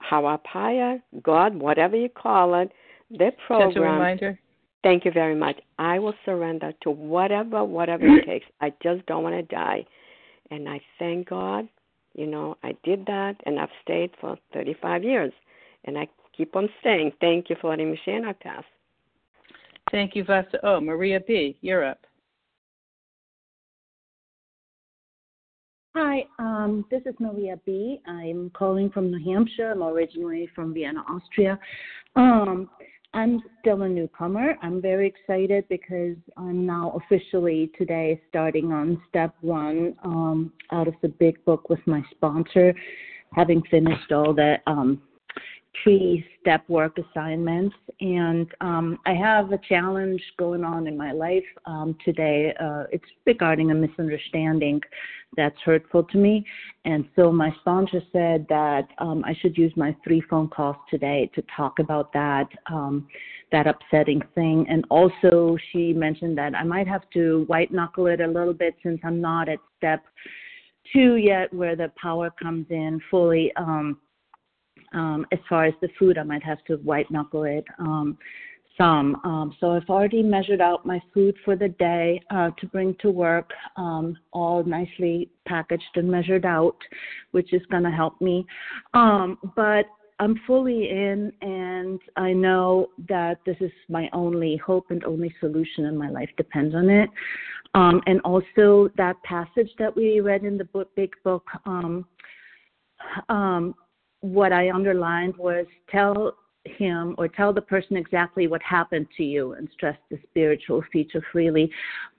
[0.00, 2.70] higher power, God, whatever you call it,
[3.10, 3.70] their program.
[3.70, 4.38] Just a reminder.
[4.82, 5.60] Thank you very much.
[5.78, 8.30] I will surrender to whatever, whatever it mm-hmm.
[8.30, 8.46] takes.
[8.60, 9.84] I just don't want to die.
[10.50, 11.68] And I thank God,
[12.14, 15.32] you know, I did that and I've stayed for 35 years.
[15.84, 17.12] And I keep on staying.
[17.20, 18.64] Thank you for letting me share, pass.
[19.90, 20.58] Thank you, Vasa.
[20.62, 22.06] Oh, Maria B., you're up.
[25.96, 28.00] Hi, um, this is Maria B.
[28.06, 29.72] I'm calling from New Hampshire.
[29.72, 31.58] I'm originally from Vienna, Austria.
[32.14, 32.70] Um,
[33.12, 34.56] I'm still a newcomer.
[34.62, 40.94] I'm very excited because I'm now officially today starting on step one um, out of
[41.02, 42.72] the big book with my sponsor,
[43.34, 45.02] having finished all the um,
[45.82, 47.74] three step work assignments.
[48.00, 52.54] And um, I have a challenge going on in my life um, today.
[52.60, 54.80] Uh, it's regarding a misunderstanding
[55.36, 56.44] that's hurtful to me.
[56.84, 61.30] And so my sponsor said that um, I should use my three phone calls today
[61.34, 62.48] to talk about that.
[62.70, 63.06] Um,
[63.52, 64.64] that upsetting thing.
[64.68, 68.76] And also, she mentioned that I might have to white knuckle it a little bit
[68.80, 70.04] since I'm not at step
[70.92, 73.52] two yet, where the power comes in fully.
[73.56, 73.98] Um,
[74.92, 78.18] um, as far as the food, I might have to white knuckle it um,
[78.80, 79.16] some.
[79.24, 83.10] Um, so I've already measured out my food for the day uh, to bring to
[83.10, 86.76] work, um, all nicely packaged and measured out,
[87.32, 88.46] which is going to help me.
[88.94, 89.84] Um, but
[90.18, 95.86] I'm fully in, and I know that this is my only hope and only solution,
[95.86, 97.10] and my life depends on it.
[97.74, 101.44] Um, and also that passage that we read in the book, big book.
[101.66, 102.04] Um,
[103.28, 103.74] um,
[104.20, 109.52] what I underlined was tell him or tell the person exactly what happened to you
[109.52, 111.70] and stress the spiritual feature freely.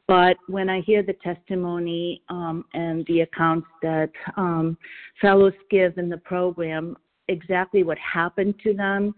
[0.07, 4.77] But when I hear the testimony um, and the accounts that um,
[5.21, 9.13] fellows give in the program, exactly what happened to them,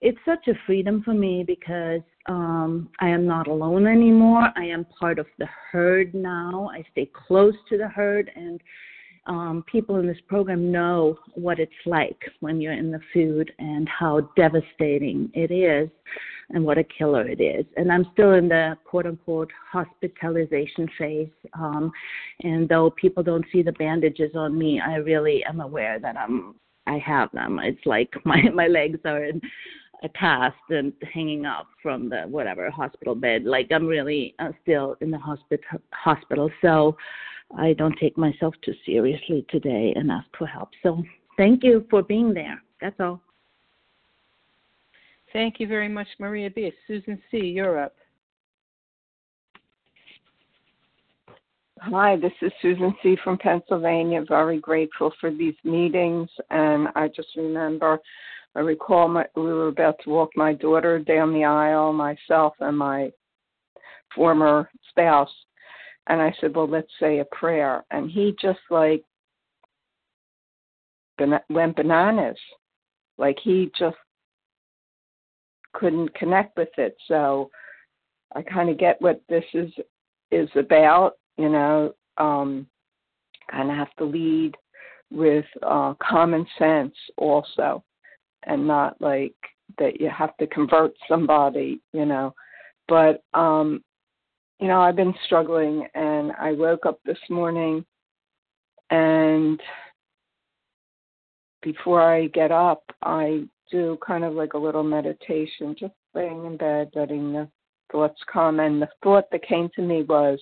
[0.00, 4.50] it's such a freedom for me because um, I am not alone anymore.
[4.56, 6.70] I am part of the herd now.
[6.72, 8.60] I stay close to the herd and
[9.26, 13.88] um, people in this program know what it's like when you're in the food and
[13.88, 15.90] how devastating it is
[16.50, 17.66] and what a killer it is.
[17.76, 21.28] And I'm still in the quote unquote hospitalization phase.
[21.54, 21.90] Um,
[22.42, 26.54] and though people don't see the bandages on me, I really am aware that I'm
[26.86, 27.58] I have them.
[27.62, 29.40] It's like my my legs are in
[30.02, 33.44] a cast and hanging up from the whatever hospital bed.
[33.44, 36.50] Like I'm really uh, still in the hospital hospital.
[36.62, 36.96] So
[37.56, 40.70] I don't take myself too seriously today and ask for help.
[40.82, 41.02] So
[41.36, 42.60] thank you for being there.
[42.80, 43.20] That's all.
[45.32, 46.72] Thank you very much, Maria B.
[46.86, 47.94] Susan C., you're up.
[51.80, 53.18] Hi, this is Susan C.
[53.22, 54.24] from Pennsylvania.
[54.26, 56.28] Very grateful for these meetings.
[56.50, 58.00] And I just remember,
[58.56, 62.76] I recall my, we were about to walk my daughter down the aisle, myself and
[62.76, 63.10] my
[64.14, 65.30] former spouse
[66.08, 67.84] and I said, well, let's say a prayer.
[67.90, 69.02] And he just like
[71.48, 72.38] went bananas.
[73.18, 73.96] Like he just
[75.72, 76.96] couldn't connect with it.
[77.08, 77.50] So
[78.34, 79.70] I kind of get what this is
[80.30, 81.14] is about.
[81.38, 82.66] You know, um,
[83.50, 84.54] kind of have to lead
[85.10, 87.82] with uh, common sense also,
[88.44, 89.34] and not like
[89.78, 91.80] that you have to convert somebody.
[91.92, 92.34] You know,
[92.88, 93.82] but um,
[94.60, 97.84] you know, I've been struggling and I woke up this morning
[98.90, 99.60] and
[101.62, 106.56] before I get up, I do kind of like a little meditation, just laying in
[106.56, 107.48] bed, letting the
[107.90, 108.60] thoughts come.
[108.60, 110.38] And the thought that came to me was,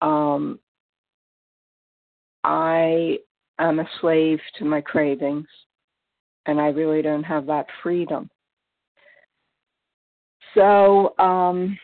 [0.00, 0.60] um,
[2.44, 3.18] I
[3.58, 5.48] am a slave to my cravings,
[6.46, 8.30] and I really don't have that freedom.
[10.54, 11.76] So, um,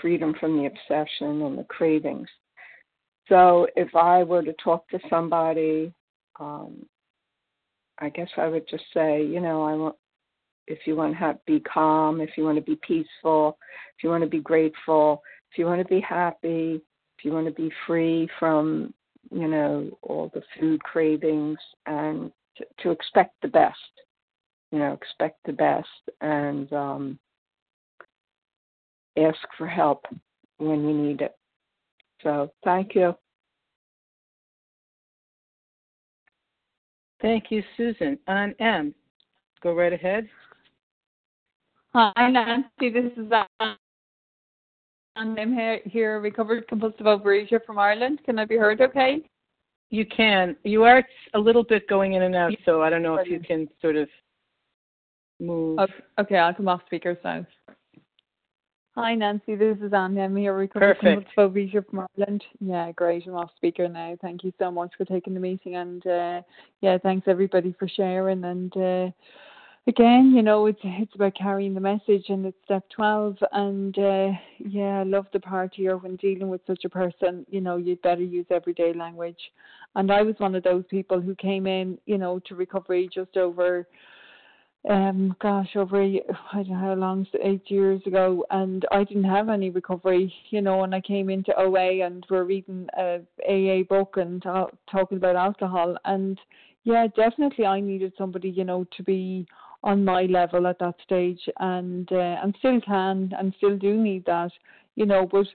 [0.00, 2.28] freedom from the obsession and the cravings.
[3.28, 5.92] So, if I were to talk to somebody,
[6.38, 6.86] um,
[7.98, 9.96] I guess I would just say, you know, I want
[10.66, 13.58] if you want to have, be calm, if you want to be peaceful,
[13.96, 16.80] if you want to be grateful, if you want to be happy,
[17.18, 18.92] if you want to be free from,
[19.30, 23.78] you know, all the food cravings and to, to expect the best,
[24.70, 25.88] you know, expect the best
[26.20, 27.18] and um,
[29.16, 30.04] ask for help
[30.58, 31.34] when you need it.
[32.22, 33.14] So thank you.
[37.20, 38.18] Thank you, Susan.
[38.26, 38.94] Anne M,
[39.62, 40.28] go right ahead.
[41.94, 42.90] Hi, Nancy.
[42.90, 43.76] This is Anne.
[45.16, 48.20] And I'm here, here, recovered compulsive overeater from Ireland.
[48.24, 49.22] Can I be heard okay?
[49.90, 50.56] You can.
[50.64, 51.04] You are
[51.34, 53.94] a little bit going in and out, so I don't know if you can sort
[53.94, 54.08] of
[55.38, 55.78] move.
[56.18, 57.46] Okay, I'll come off speaker now.
[58.96, 59.54] Hi, Nancy.
[59.54, 60.18] This is Anne.
[60.18, 62.42] I'm here recovered compulsive overeater from Ireland.
[62.58, 63.24] Yeah, great.
[63.26, 64.16] I'm off speaker now.
[64.20, 66.42] Thank you so much for taking the meeting, and uh,
[66.80, 68.76] yeah, thanks everybody for sharing and.
[68.76, 69.10] Uh,
[69.86, 73.36] again, you know, it's it's about carrying the message, and it's step twelve.
[73.52, 77.44] And uh, yeah, I love the part here when dealing with such a person.
[77.50, 79.38] You know, you'd better use everyday language.
[79.96, 83.36] And I was one of those people who came in, you know, to recovery just
[83.36, 83.86] over,
[84.90, 86.20] um, gosh, over I
[86.54, 90.82] don't know how long, eight years ago, and I didn't have any recovery, you know.
[90.82, 95.36] And I came into OA, and we're reading a AA book and ta- talking about
[95.36, 96.38] alcohol, and
[96.84, 99.46] yeah, definitely, I needed somebody, you know, to be
[99.84, 104.24] on my level at that stage and uh, and still can and still do need
[104.24, 104.50] that
[104.96, 105.46] you know but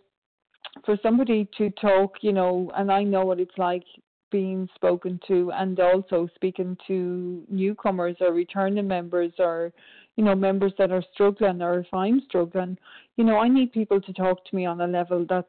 [0.86, 3.84] for somebody to talk you know and I know what it's like
[4.32, 9.74] being spoken to and also speaking to newcomers or returning members or
[10.16, 12.78] you know members that are struggling or if I'm struggling
[13.18, 15.48] you know I need people to talk to me on a level that's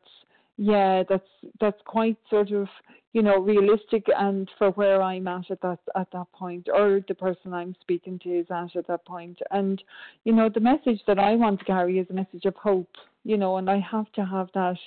[0.61, 2.68] yeah that's that's quite sort of
[3.12, 7.14] you know, realistic and for where I'm at at that at that point, or the
[7.14, 9.38] person I'm speaking to is at at that point.
[9.50, 9.82] And
[10.24, 12.94] you know, the message that I want to carry is a message of hope.
[13.24, 14.78] You know, and I have to have that.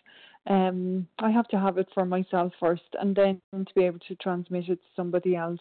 [0.48, 4.16] Um, I have to have it for myself first, and then to be able to
[4.16, 5.60] transmit it to somebody else.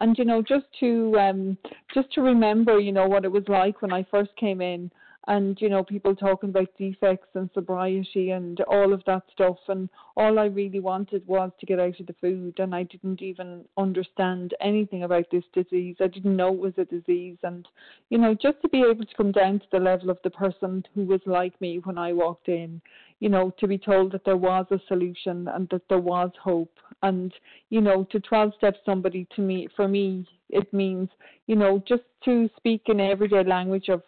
[0.00, 1.58] And you know, just to um,
[1.94, 4.90] just to remember, you know, what it was like when I first came in
[5.28, 9.58] and you know people talking about defects and sobriety and all of that stuff.
[9.68, 13.22] And all I really wanted was to get out of the food and I didn't
[13.22, 15.96] even understand anything about this disease.
[16.00, 17.38] I didn't know it was a disease.
[17.42, 17.66] And
[18.10, 20.84] you know just to be able to come down to the level of the person
[20.94, 22.80] who was like me when I walked in
[23.20, 26.76] you know to be told that there was a solution and that there was hope.
[27.02, 27.32] And
[27.70, 31.08] you know to 12 step somebody to me for me it means
[31.46, 34.02] you know just to speak in everyday language of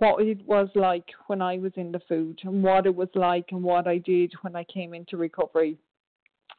[0.00, 3.46] what it was like when I was in the food and what it was like
[3.50, 5.76] and what I did when I came into recovery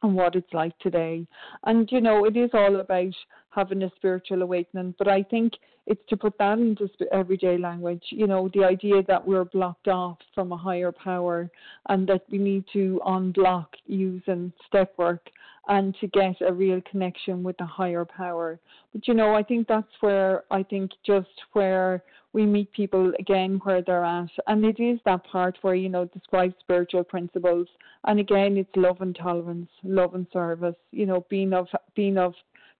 [0.02, 1.26] and what it's like today.
[1.64, 3.14] And you know, it is all about
[3.50, 5.54] having a spiritual awakening, but I think
[5.86, 8.04] it's to put that into everyday language.
[8.10, 11.50] You know, the idea that we're blocked off from a higher power
[11.88, 15.26] and that we need to unblock using step work
[15.68, 18.58] and to get a real connection with the higher power.
[18.92, 22.02] But you know, I think that's where I think just where
[22.32, 24.30] we meet people again where they're at.
[24.46, 27.68] And it is that part where, you know, describes spiritual principles.
[28.04, 32.34] And again, it's love and tolerance, love and service, you know, being of, being of,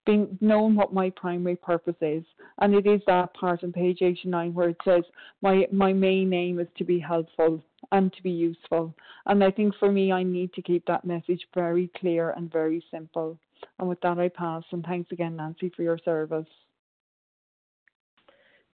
[0.05, 2.24] being knowing what my primary purpose is.
[2.61, 5.05] And it is that part on page 89 where it says,
[5.42, 8.94] my, my main aim is to be helpful and to be useful.
[9.26, 12.84] And I think for me, I need to keep that message very clear and very
[12.90, 13.38] simple.
[13.78, 14.64] And with that, I pass.
[14.72, 16.46] And thanks again, Nancy, for your service.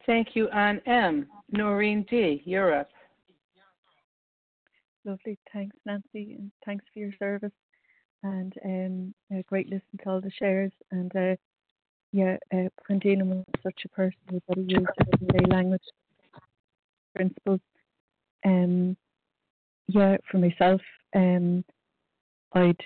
[0.05, 1.27] Thank you, Anne M.
[1.51, 2.85] Noreen D., you're.
[5.03, 5.37] Lovely.
[5.53, 7.51] Thanks, Nancy, and thanks for your service.
[8.23, 10.71] And um, a great listen to all the shares.
[10.91, 11.35] And uh,
[12.11, 15.83] yeah, uh, when dealing with such a person, we better use everyday language
[17.15, 17.59] principles.
[18.45, 18.95] Um,
[19.87, 20.81] yeah, for myself,
[21.15, 21.63] um,
[22.53, 22.81] I'd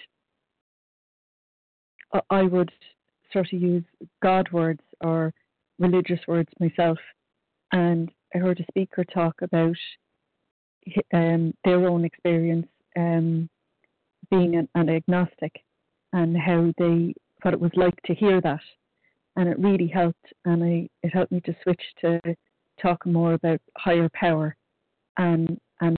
[2.29, 2.71] I would
[3.31, 3.83] sort of use
[4.23, 5.33] God words or
[5.77, 6.97] religious words myself,
[7.71, 9.77] and I heard a speaker talk about
[11.13, 12.67] um, their own experience
[12.97, 13.49] um,
[14.31, 15.63] being an, an, agnostic
[16.13, 18.61] and how they what it was like to hear that,
[19.35, 20.33] and it really helped.
[20.45, 22.19] And I, it helped me to switch to
[22.81, 24.55] talk more about higher power
[25.19, 25.97] um, and and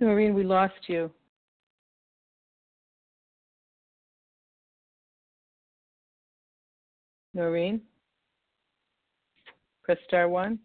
[0.00, 1.10] Noreen, we lost you.
[7.34, 7.80] Noreen?
[9.84, 10.58] Press star one.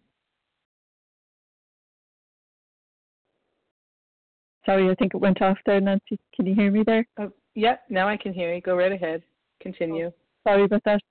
[4.67, 6.19] Sorry, I think it went off there, Nancy.
[6.35, 7.07] Can you hear me there?
[7.17, 8.59] Oh, yeah, now I can hear you.
[8.59, 9.23] Go right ahead.
[9.61, 10.07] Continue.
[10.07, 10.13] Oh,
[10.45, 11.01] sorry about that.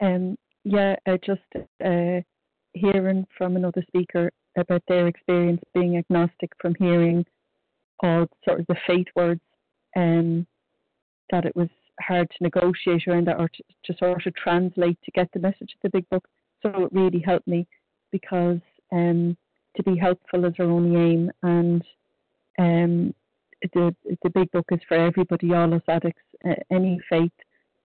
[0.00, 1.40] Um, yeah, uh, just
[1.84, 2.20] uh,
[2.74, 7.24] hearing from another speaker about their experience being agnostic from hearing
[8.04, 9.40] all sort of the faith words,
[9.96, 10.46] um,
[11.32, 11.68] that it was
[12.00, 15.74] hard to negotiate around that or to, to sort of translate to get the message
[15.74, 16.26] of the big book.
[16.62, 17.66] So it really helped me
[18.12, 18.60] because
[18.92, 19.36] um,
[19.76, 21.82] to be helpful is our only aim, and
[22.58, 23.14] um,
[23.74, 27.32] the the big book is for everybody, all us addicts, uh, any faith,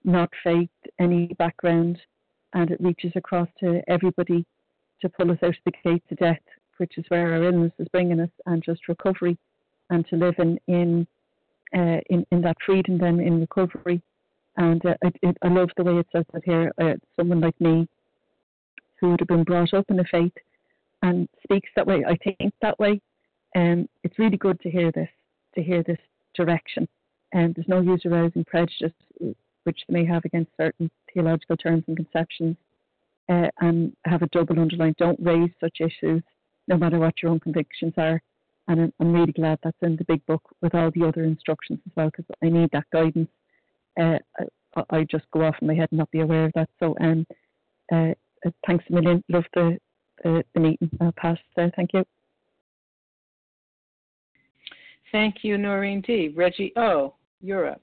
[0.03, 1.99] not faith, any background,
[2.53, 4.45] and it reaches across to everybody
[5.01, 6.41] to pull us out of the gates of death,
[6.77, 9.37] which is where our illness is bringing us, and just recovery,
[9.89, 11.07] and to live in in
[11.75, 14.01] uh, in, in that freedom then in recovery.
[14.57, 14.95] And uh,
[15.43, 16.71] I love the way it says that here.
[16.81, 17.87] Uh, someone like me,
[18.99, 20.33] who would have been brought up in the faith
[21.03, 22.99] and speaks that way, I think that way.
[23.55, 25.09] Um, it's really good to hear this,
[25.55, 25.99] to hear this
[26.35, 26.87] direction.
[27.33, 28.93] And there's no use arousing prejudice,
[29.63, 32.55] which they may have against certain theological terms and conceptions,
[33.29, 34.95] uh, and have a double underline.
[34.97, 36.23] Don't raise such issues,
[36.67, 38.21] no matter what your own convictions are.
[38.69, 41.79] And I'm, I'm really glad that's in the big book with all the other instructions
[41.85, 43.29] as well, because I need that guidance.
[43.99, 44.19] Uh,
[44.75, 46.69] I, I, just go off in my head and not be aware of that.
[46.79, 47.25] So, um,
[47.91, 48.11] uh,
[48.45, 49.23] uh thanks a million.
[49.29, 49.77] Love the
[50.23, 50.89] the, the meeting.
[51.01, 51.71] I'll pass there.
[51.75, 52.03] Thank you.
[55.11, 56.33] Thank you, Noreen D.
[56.35, 57.13] Reggie O.
[57.41, 57.81] Europe.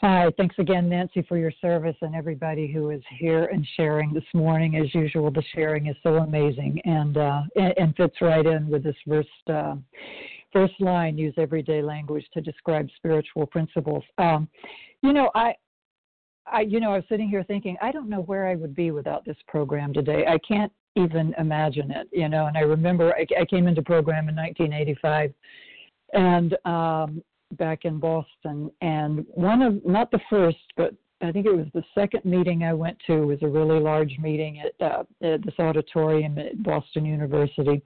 [0.00, 4.24] Hi, thanks again, Nancy, for your service and everybody who is here and sharing this
[4.32, 4.76] morning.
[4.76, 8.96] As usual, the sharing is so amazing and uh, and, fits right in with this
[9.06, 9.74] first uh,
[10.54, 11.18] first line.
[11.18, 14.04] Use everyday language to describe spiritual principles.
[14.18, 14.48] Um,
[15.02, 15.54] you know, I.
[16.52, 18.90] I, you know, I was sitting here thinking, I don't know where I would be
[18.90, 20.24] without this program today.
[20.26, 22.46] I can't even imagine it, you know.
[22.46, 25.32] And I remember I, I came into program in 1985,
[26.12, 27.22] and um,
[27.52, 31.84] back in Boston, and one of not the first, but I think it was the
[31.94, 36.38] second meeting I went to was a really large meeting at, uh, at this auditorium
[36.38, 37.82] at Boston University,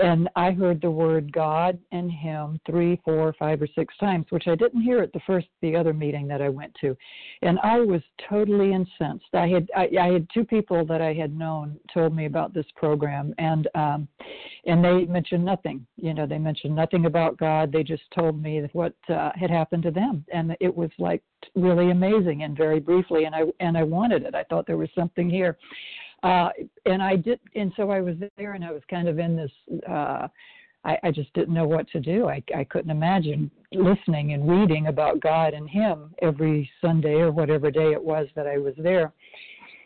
[0.00, 4.48] and I heard the word God and Him three, four, five, or six times, which
[4.48, 6.96] I didn't hear at the first the other meeting that I went to,
[7.42, 9.26] and I was totally incensed.
[9.34, 12.66] I had I, I had two people that I had known told me about this
[12.76, 14.08] program, and um,
[14.64, 15.86] and they mentioned nothing.
[15.96, 17.72] You know, they mentioned nothing about God.
[17.72, 21.22] They just told me what uh, had happened to them, and it was like
[21.54, 24.34] really amazing and very briefly and I and I wanted it.
[24.34, 25.58] I thought there was something here.
[26.22, 26.50] Uh,
[26.86, 29.52] and I did and so I was there and I was kind of in this
[29.88, 30.28] uh
[30.84, 32.28] I, I just didn't know what to do.
[32.28, 37.70] I, I couldn't imagine listening and reading about God and Him every Sunday or whatever
[37.70, 39.12] day it was that I was there.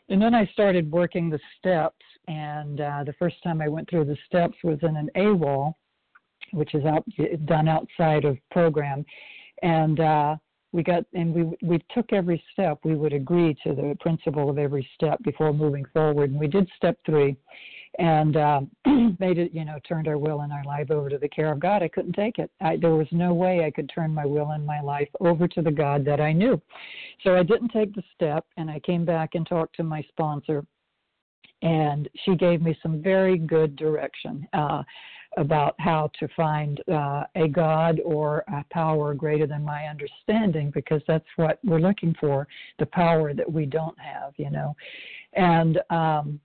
[0.08, 4.04] And then I started working the steps, and uh, the first time I went through
[4.04, 5.74] the steps was in an AWOL,
[6.52, 7.04] which is out,
[7.46, 9.04] done outside of program.
[9.62, 10.36] And uh,
[10.74, 12.80] we got and we we took every step.
[12.82, 16.30] We would agree to the principle of every step before moving forward.
[16.30, 17.36] And we did step three
[18.00, 18.60] and uh,
[19.20, 21.60] made it you know turned our will and our life over to the care of
[21.60, 21.84] god.
[21.84, 22.50] I couldn't take it.
[22.60, 25.62] I, there was no way i could turn my will and my life over to
[25.62, 26.60] the god that i knew.
[27.22, 30.66] So i didn't take the step and i came back and talked to my sponsor
[31.62, 34.46] and she gave me some very good direction.
[34.52, 34.82] Uh,
[35.36, 41.02] about how to find uh, a God or a power greater than my understanding, because
[41.06, 42.46] that's what we're looking for
[42.78, 44.74] the power that we don't have, you know.
[45.34, 46.40] And um,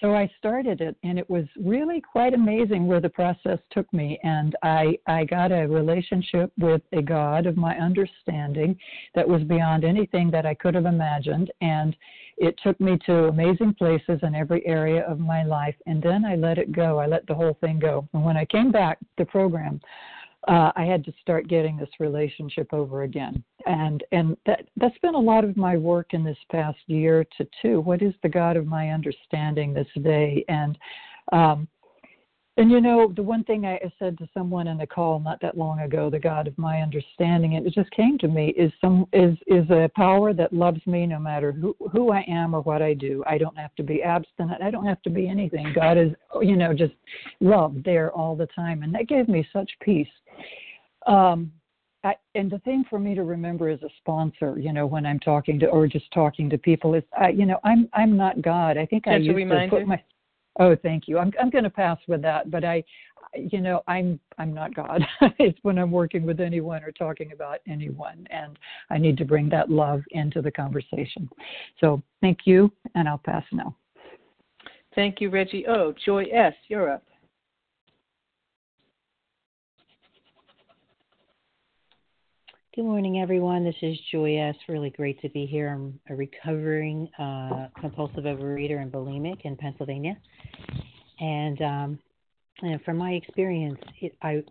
[0.00, 4.18] so I started it, and it was really quite amazing where the process took me.
[4.22, 8.78] And I, I got a relationship with a God of my understanding
[9.14, 11.50] that was beyond anything that I could have imagined.
[11.60, 11.96] And
[12.36, 15.74] it took me to amazing places in every area of my life.
[15.86, 16.98] And then I let it go.
[16.98, 18.08] I let the whole thing go.
[18.12, 19.80] And when I came back, the program,
[20.46, 25.14] uh, I had to start getting this relationship over again, and and that that's been
[25.14, 27.80] a lot of my work in this past year to two.
[27.80, 30.44] What is the God of my understanding this day?
[30.48, 30.78] And
[31.32, 31.66] um,
[32.58, 35.56] and you know, the one thing I said to someone in the call not that
[35.56, 39.06] long ago, the God of my understanding, and it just came to me is some
[39.12, 42.82] is is a power that loves me no matter who who I am or what
[42.82, 43.22] I do.
[43.28, 44.60] I don't have to be abstinent.
[44.60, 45.72] I don't have to be anything.
[45.72, 46.10] God is,
[46.42, 46.94] you know, just
[47.40, 50.08] love there all the time, and that gave me such peace.
[51.06, 51.52] Um,
[52.02, 55.20] I, and the thing for me to remember as a sponsor, you know, when I'm
[55.20, 58.76] talking to or just talking to people is, I, you know, I'm I'm not God.
[58.76, 60.02] I think I used to put my.
[60.58, 61.18] Oh, thank you.
[61.18, 62.82] I'm I'm going to pass with that, but I,
[63.34, 65.02] you know, I'm I'm not God.
[65.38, 68.58] it's when I'm working with anyone or talking about anyone, and
[68.90, 71.28] I need to bring that love into the conversation.
[71.80, 73.76] So thank you, and I'll pass now.
[74.94, 75.66] Thank you, Reggie.
[75.68, 77.04] Oh, Joy S., you're up.
[82.78, 83.64] Good morning, everyone.
[83.64, 84.54] This is Joy S.
[84.68, 85.68] Really great to be here.
[85.68, 90.16] I'm a recovering uh, compulsive overeater and bulimic in Pennsylvania,
[91.18, 91.98] and, um,
[92.62, 94.44] and from my experience, it, I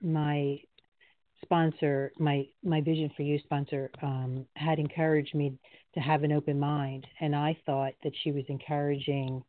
[0.00, 0.60] my
[1.42, 5.58] sponsor, my my Vision for You sponsor, um, had encouraged me
[5.94, 9.42] to have an open mind, and I thought that she was encouraging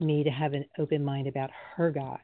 [0.00, 2.20] me to have an open mind about her God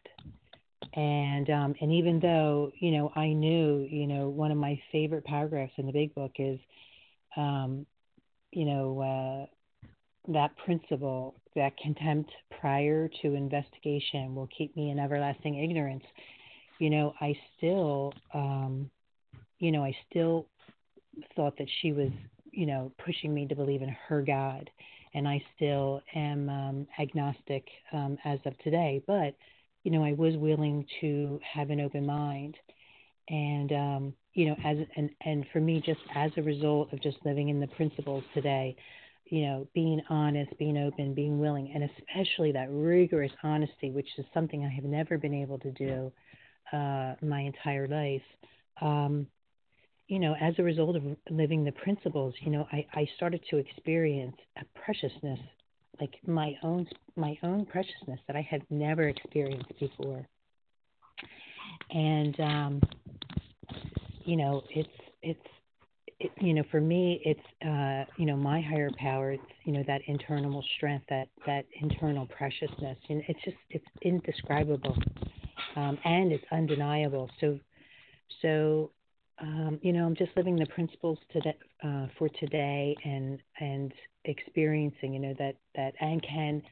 [0.95, 5.25] and um and even though you know i knew you know one of my favorite
[5.25, 6.59] paragraphs in the big book is
[7.37, 7.87] um
[8.51, 12.31] you know uh that principle that contempt
[12.61, 16.05] prior to investigation will keep me in everlasting ignorance.
[16.79, 18.91] You know i still um
[19.59, 20.47] you know i still
[21.37, 22.11] thought that she was
[22.53, 24.69] you know pushing me to believe in her god
[25.15, 29.03] and i still am um agnostic um as of today.
[29.07, 29.35] But
[29.83, 32.57] you know, I was willing to have an open mind.
[33.29, 37.19] And, um, you know, as, and, and for me, just as a result of just
[37.25, 38.77] living in the principles today,
[39.27, 44.25] you know, being honest, being open, being willing, and especially that rigorous honesty, which is
[44.35, 46.13] something I have never been able to do
[46.73, 48.23] uh, my entire life.
[48.81, 49.27] Um,
[50.09, 53.59] you know, as a result of living the principles, you know, I, I started to
[53.59, 55.39] experience a preciousness
[56.01, 56.87] like my own
[57.17, 60.27] my own preciousness that I had never experienced before.
[61.91, 62.81] And um,
[64.25, 64.89] you know, it's
[65.23, 65.47] it's
[66.21, 69.33] it, you know, for me, it's uh, you know my higher power.
[69.33, 74.97] It's you know that internal strength, that that internal preciousness, and it's just it's indescribable,
[75.77, 77.31] um, and it's undeniable.
[77.41, 77.59] So,
[78.43, 78.91] so
[79.41, 83.93] um, you know, I'm just living the principles today uh, for today, and and
[84.25, 86.63] experiencing, you know, that that and can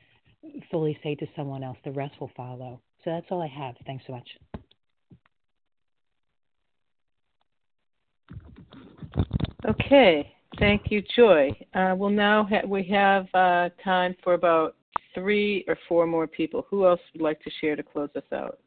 [0.71, 2.81] fully say to someone else, the rest will follow.
[3.05, 3.75] So that's all I have.
[3.87, 4.29] Thanks so much.
[9.69, 11.51] Okay, thank you, Joy.
[11.75, 14.77] Uh, we'll now ha- we have uh, time for about
[15.15, 16.67] three or four more people.
[16.71, 18.59] Who else would like to share to close us out?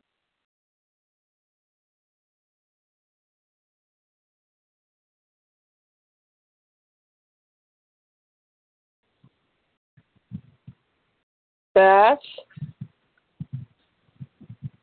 [11.73, 12.19] Beth.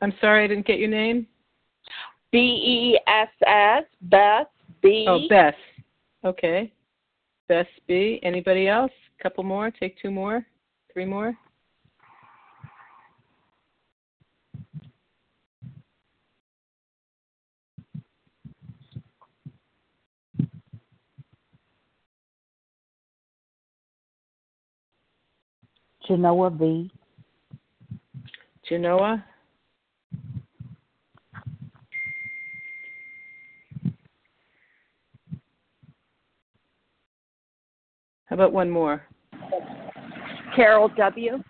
[0.01, 1.27] I'm sorry, I didn't get your name.
[2.31, 3.85] B E S S.
[4.03, 4.47] Beth
[4.83, 5.07] B.
[5.09, 5.55] Oh, Beth.
[6.25, 6.73] Okay.
[7.49, 8.21] Beth B.
[8.23, 8.93] Anybody else?
[9.19, 9.71] A couple more.
[9.71, 10.47] Take two more.
[10.93, 11.37] Three more.
[26.09, 26.91] Genoa V.
[28.67, 29.23] Genoa.
[38.25, 39.07] How about one more?
[40.57, 41.43] Carol W.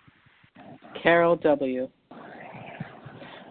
[1.01, 1.89] Carol W.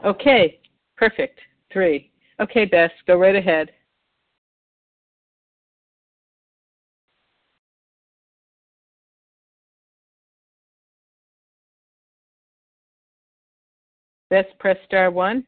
[0.05, 0.61] Okay,
[0.97, 1.41] perfect.
[1.73, 2.11] Three.
[2.39, 3.71] Okay, Bess, go right ahead.
[14.31, 15.45] Bess, press star one.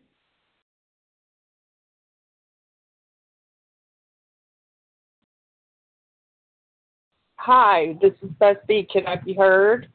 [7.36, 8.86] Hi, this is Beth B.
[8.90, 9.88] Can I be heard?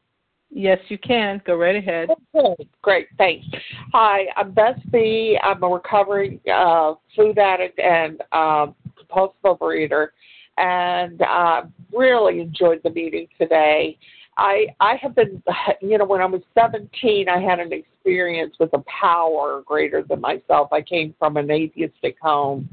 [0.52, 1.42] Yes, you can.
[1.46, 2.10] Go right ahead.
[2.36, 3.46] Okay, great, thanks.
[3.92, 5.38] Hi, I'm Beth B.
[5.42, 8.68] I'm a recovering uh, food addict and uh,
[8.98, 10.10] compulsive overeater,
[10.58, 13.98] and uh, really enjoyed the meeting today.
[14.38, 15.42] I I have been,
[15.82, 20.22] you know, when I was 17, I had an experience with a power greater than
[20.22, 20.70] myself.
[20.72, 22.70] I came from an atheistic home,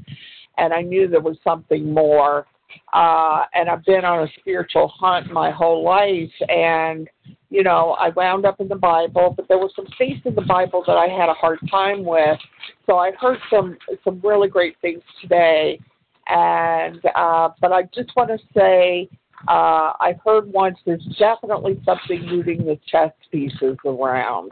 [0.57, 2.45] and I knew there was something more.
[2.91, 7.07] Uh, and I've been on a spiritual hunt my whole life, and
[7.49, 10.41] you know, I wound up in the Bible, but there were some things in the
[10.41, 12.39] Bible that I had a hard time with.
[12.87, 15.79] So I heard some some really great things today,
[16.27, 19.07] and uh, but I just want to say
[19.47, 24.51] uh, I've heard once there's definitely something moving the chess pieces around.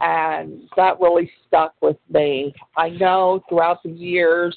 [0.00, 2.54] And that really stuck with me.
[2.76, 4.56] I know throughout the years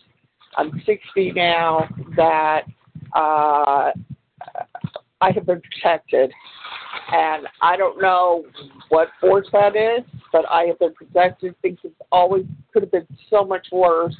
[0.55, 2.61] I'm 60 now, that
[3.13, 3.91] uh,
[5.23, 6.33] I have been protected.
[7.11, 8.43] And I don't know
[8.89, 11.55] what force that is, but I have been protected.
[11.61, 14.15] Things have always could have been so much worse.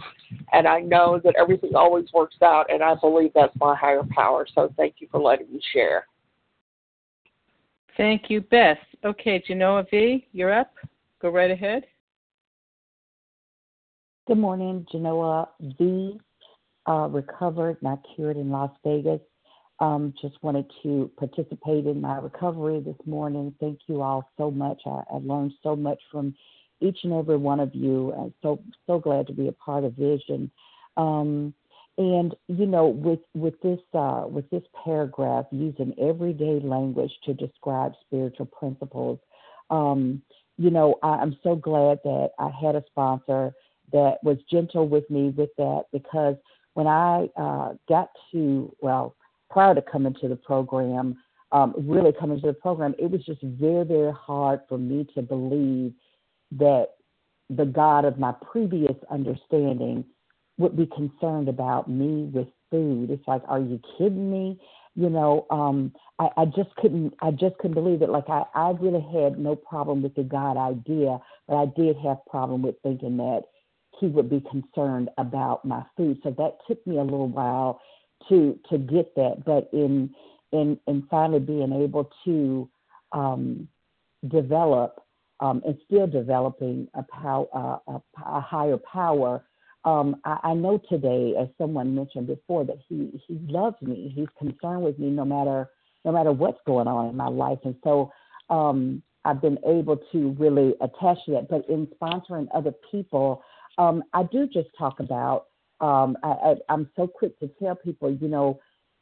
[0.54, 4.48] And I know that everything always works out, and I believe that's my higher power.
[4.56, 6.08] So thank you for letting me share.
[7.98, 8.78] Thank you, Beth.
[9.04, 10.72] Okay, Genoa V, you're up.
[11.22, 11.84] Go right ahead.
[14.28, 16.20] Good morning, Genoa V,
[16.88, 19.20] uh, recovered, not cured in Las Vegas.
[19.84, 23.54] Um, just wanted to participate in my recovery this morning.
[23.60, 24.82] Thank you all so much.
[24.86, 26.34] I, I learned so much from
[26.80, 28.14] each and every one of you.
[28.14, 30.50] I'm so so glad to be a part of Vision.
[30.96, 31.54] Um,
[31.98, 37.92] and you know, with with this uh, with this paragraph, using everyday language to describe
[38.08, 39.20] spiritual principles,
[39.70, 40.22] um,
[40.58, 43.52] you know, I, I'm so glad that I had a sponsor
[43.92, 46.38] that was gentle with me with that because
[46.74, 49.14] when I uh, got to, well,
[49.50, 51.18] prior to coming to the program,
[51.52, 55.22] um, really coming to the program, it was just very, very hard for me to
[55.22, 55.94] believe
[56.52, 56.90] that
[57.50, 60.04] the God of my previous understanding
[60.58, 63.10] would be concerned about me with food.
[63.12, 64.60] It's like, are you kidding me?
[64.96, 68.10] You know, um, I, I just couldn't I just couldn't believe it.
[68.10, 72.26] Like I, I really had no problem with the God idea, but I did have
[72.30, 73.42] problem with thinking that
[74.00, 76.20] he would be concerned about my food.
[76.24, 77.82] So that took me a little while
[78.30, 79.44] to to get that.
[79.46, 80.14] But in
[80.52, 82.70] in in finally being able to
[83.12, 83.68] um,
[84.28, 85.04] develop
[85.40, 89.44] um, and still developing a, pow, uh, a, a higher power.
[89.84, 94.14] Um, I, I know today, as someone mentioned before, that he he loves me.
[94.16, 95.70] He's concerned with me no matter
[96.06, 98.12] no matter what's going on in my life, and so
[98.50, 101.50] um, I've been able to really attach to that.
[101.50, 103.44] But in sponsoring other people,
[103.78, 105.48] um, I do just talk about.
[105.84, 108.62] Um, I, I, am so quick to tell people, you know,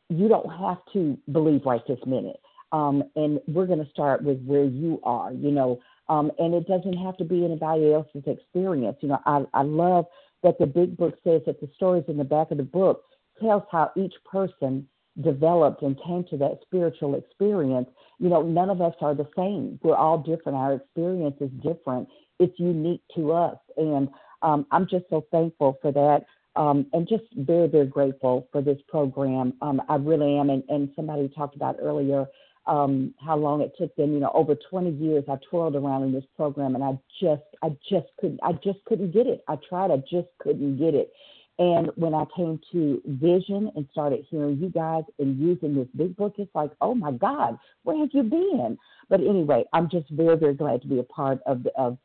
[0.10, 2.42] you don't have to believe right this minute.
[2.72, 5.80] Um, and we're going to start with where you are, you know,
[6.10, 8.98] um, and it doesn't have to be anybody else's experience.
[9.02, 10.06] You know, I, I love
[10.42, 13.04] that the big book says that the stories in the back of the book
[13.40, 14.88] tells how each person
[15.22, 17.90] developed and came to that spiritual experience.
[18.18, 19.80] You know, none of us are the same.
[19.84, 20.58] We're all different.
[20.58, 22.08] Our experience is different.
[22.40, 23.58] It's unique to us.
[23.78, 24.10] And
[24.42, 26.26] um, I'm just so thankful for that.
[26.56, 29.54] Um, and just very, very grateful for this program.
[29.62, 30.50] Um, I really am.
[30.50, 32.28] And, and somebody talked about earlier
[32.66, 34.14] um, how long it took them.
[34.14, 37.70] You know, over 20 years I twirled around in this program, and I just, I
[37.90, 39.44] just couldn't, I just couldn't get it.
[39.48, 41.12] I tried, I just couldn't get it.
[41.60, 46.16] And when I came to Vision and started hearing you guys and using this big
[46.16, 48.78] book, it's like, oh my God, where have you been?
[49.10, 51.98] But anyway, I'm just very, very glad to be a part of the, of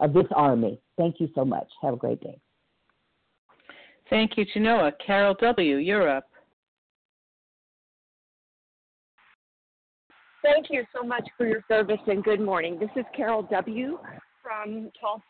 [0.00, 0.80] of this army.
[0.96, 1.68] Thank you so much.
[1.82, 2.40] Have a great day.
[4.10, 4.92] Thank you, Genoa.
[5.06, 6.24] Carol W., you're up.
[10.42, 12.76] Thank you so much for your service and good morning.
[12.80, 13.98] This is Carol W.
[14.42, 15.22] from Tulsa,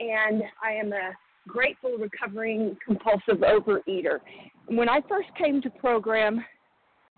[0.00, 1.12] and I am a
[1.46, 4.18] grateful recovering compulsive overeater.
[4.66, 6.44] When I first came to program,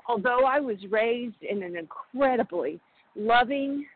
[0.09, 2.81] although I was raised in an incredibly
[3.15, 3.87] loving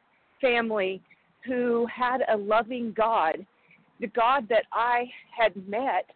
[0.40, 1.02] family
[1.44, 3.44] who had a loving God.
[4.00, 5.04] The God that I
[5.38, 6.06] had met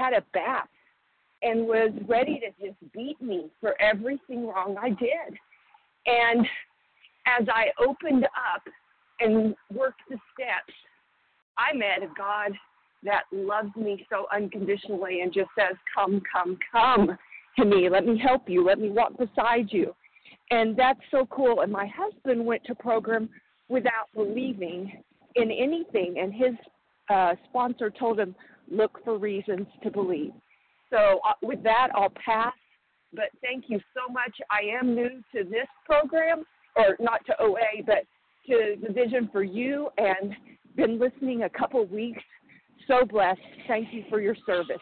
[0.00, 0.68] had a back
[1.42, 5.38] and was ready to just beat me for everything wrong I did.
[6.06, 6.46] And
[7.26, 8.62] as I opened up
[9.20, 10.74] and worked the steps,
[11.58, 12.52] I met a God
[13.02, 17.16] that loves me so unconditionally and just says, Come, come, come
[17.58, 17.88] to me.
[17.88, 18.64] Let me help you.
[18.64, 19.94] Let me walk beside you.
[20.50, 21.60] And that's so cool.
[21.60, 23.28] And my husband went to program
[23.68, 25.02] without believing
[25.36, 26.16] in anything.
[26.20, 26.54] And his
[27.08, 28.34] uh, sponsor told him,
[28.70, 30.32] look for reasons to believe.
[30.90, 32.54] So, uh, with that, I'll pass.
[33.12, 34.36] But thank you so much.
[34.50, 36.44] I am new to this program,
[36.76, 38.04] or not to OA, but
[38.48, 40.34] to the Vision for You, and
[40.76, 42.22] been listening a couple weeks.
[42.86, 43.40] So blessed.
[43.68, 44.80] Thank you for your service.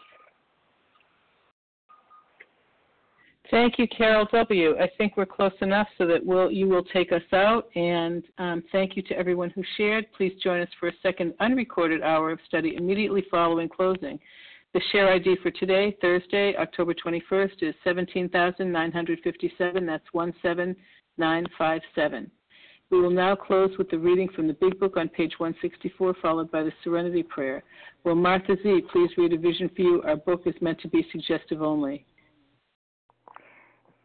[3.51, 4.75] Thank you, Carol W.
[4.79, 7.67] I think we're close enough so that we'll, you will take us out.
[7.75, 10.05] And um, thank you to everyone who shared.
[10.15, 14.19] Please join us for a second unrecorded hour of study immediately following closing.
[14.75, 19.85] The share ID for today, Thursday, October 21st, is 17,957.
[19.85, 22.31] That's 17957.
[22.91, 26.51] We will now close with the reading from the Big Book on page 164, followed
[26.51, 27.63] by the Serenity Prayer.
[28.03, 28.83] Will Martha Z.
[28.91, 30.03] please read a vision for you?
[30.03, 32.05] Our book is meant to be suggestive only.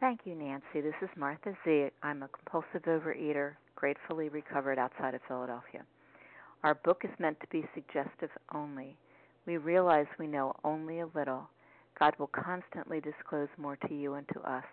[0.05, 0.83] Thank you, Nancy.
[0.83, 1.89] This is Martha Z.
[2.03, 5.83] I'm a compulsive overeater, gratefully recovered outside of Philadelphia.
[6.63, 8.99] Our book is meant to be suggestive only.
[9.47, 11.49] We realize we know only a little.
[11.99, 14.67] God will constantly disclose more to you and to us.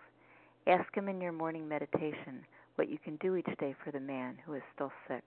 [0.66, 4.36] Ask Him in your morning meditation what you can do each day for the man
[4.44, 5.24] who is still sick.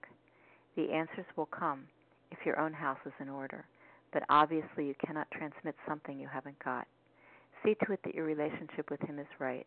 [0.76, 1.82] The answers will come
[2.30, 3.64] if your own house is in order,
[4.12, 6.86] but obviously you cannot transmit something you haven't got.
[7.64, 9.66] See to it that your relationship with Him is right,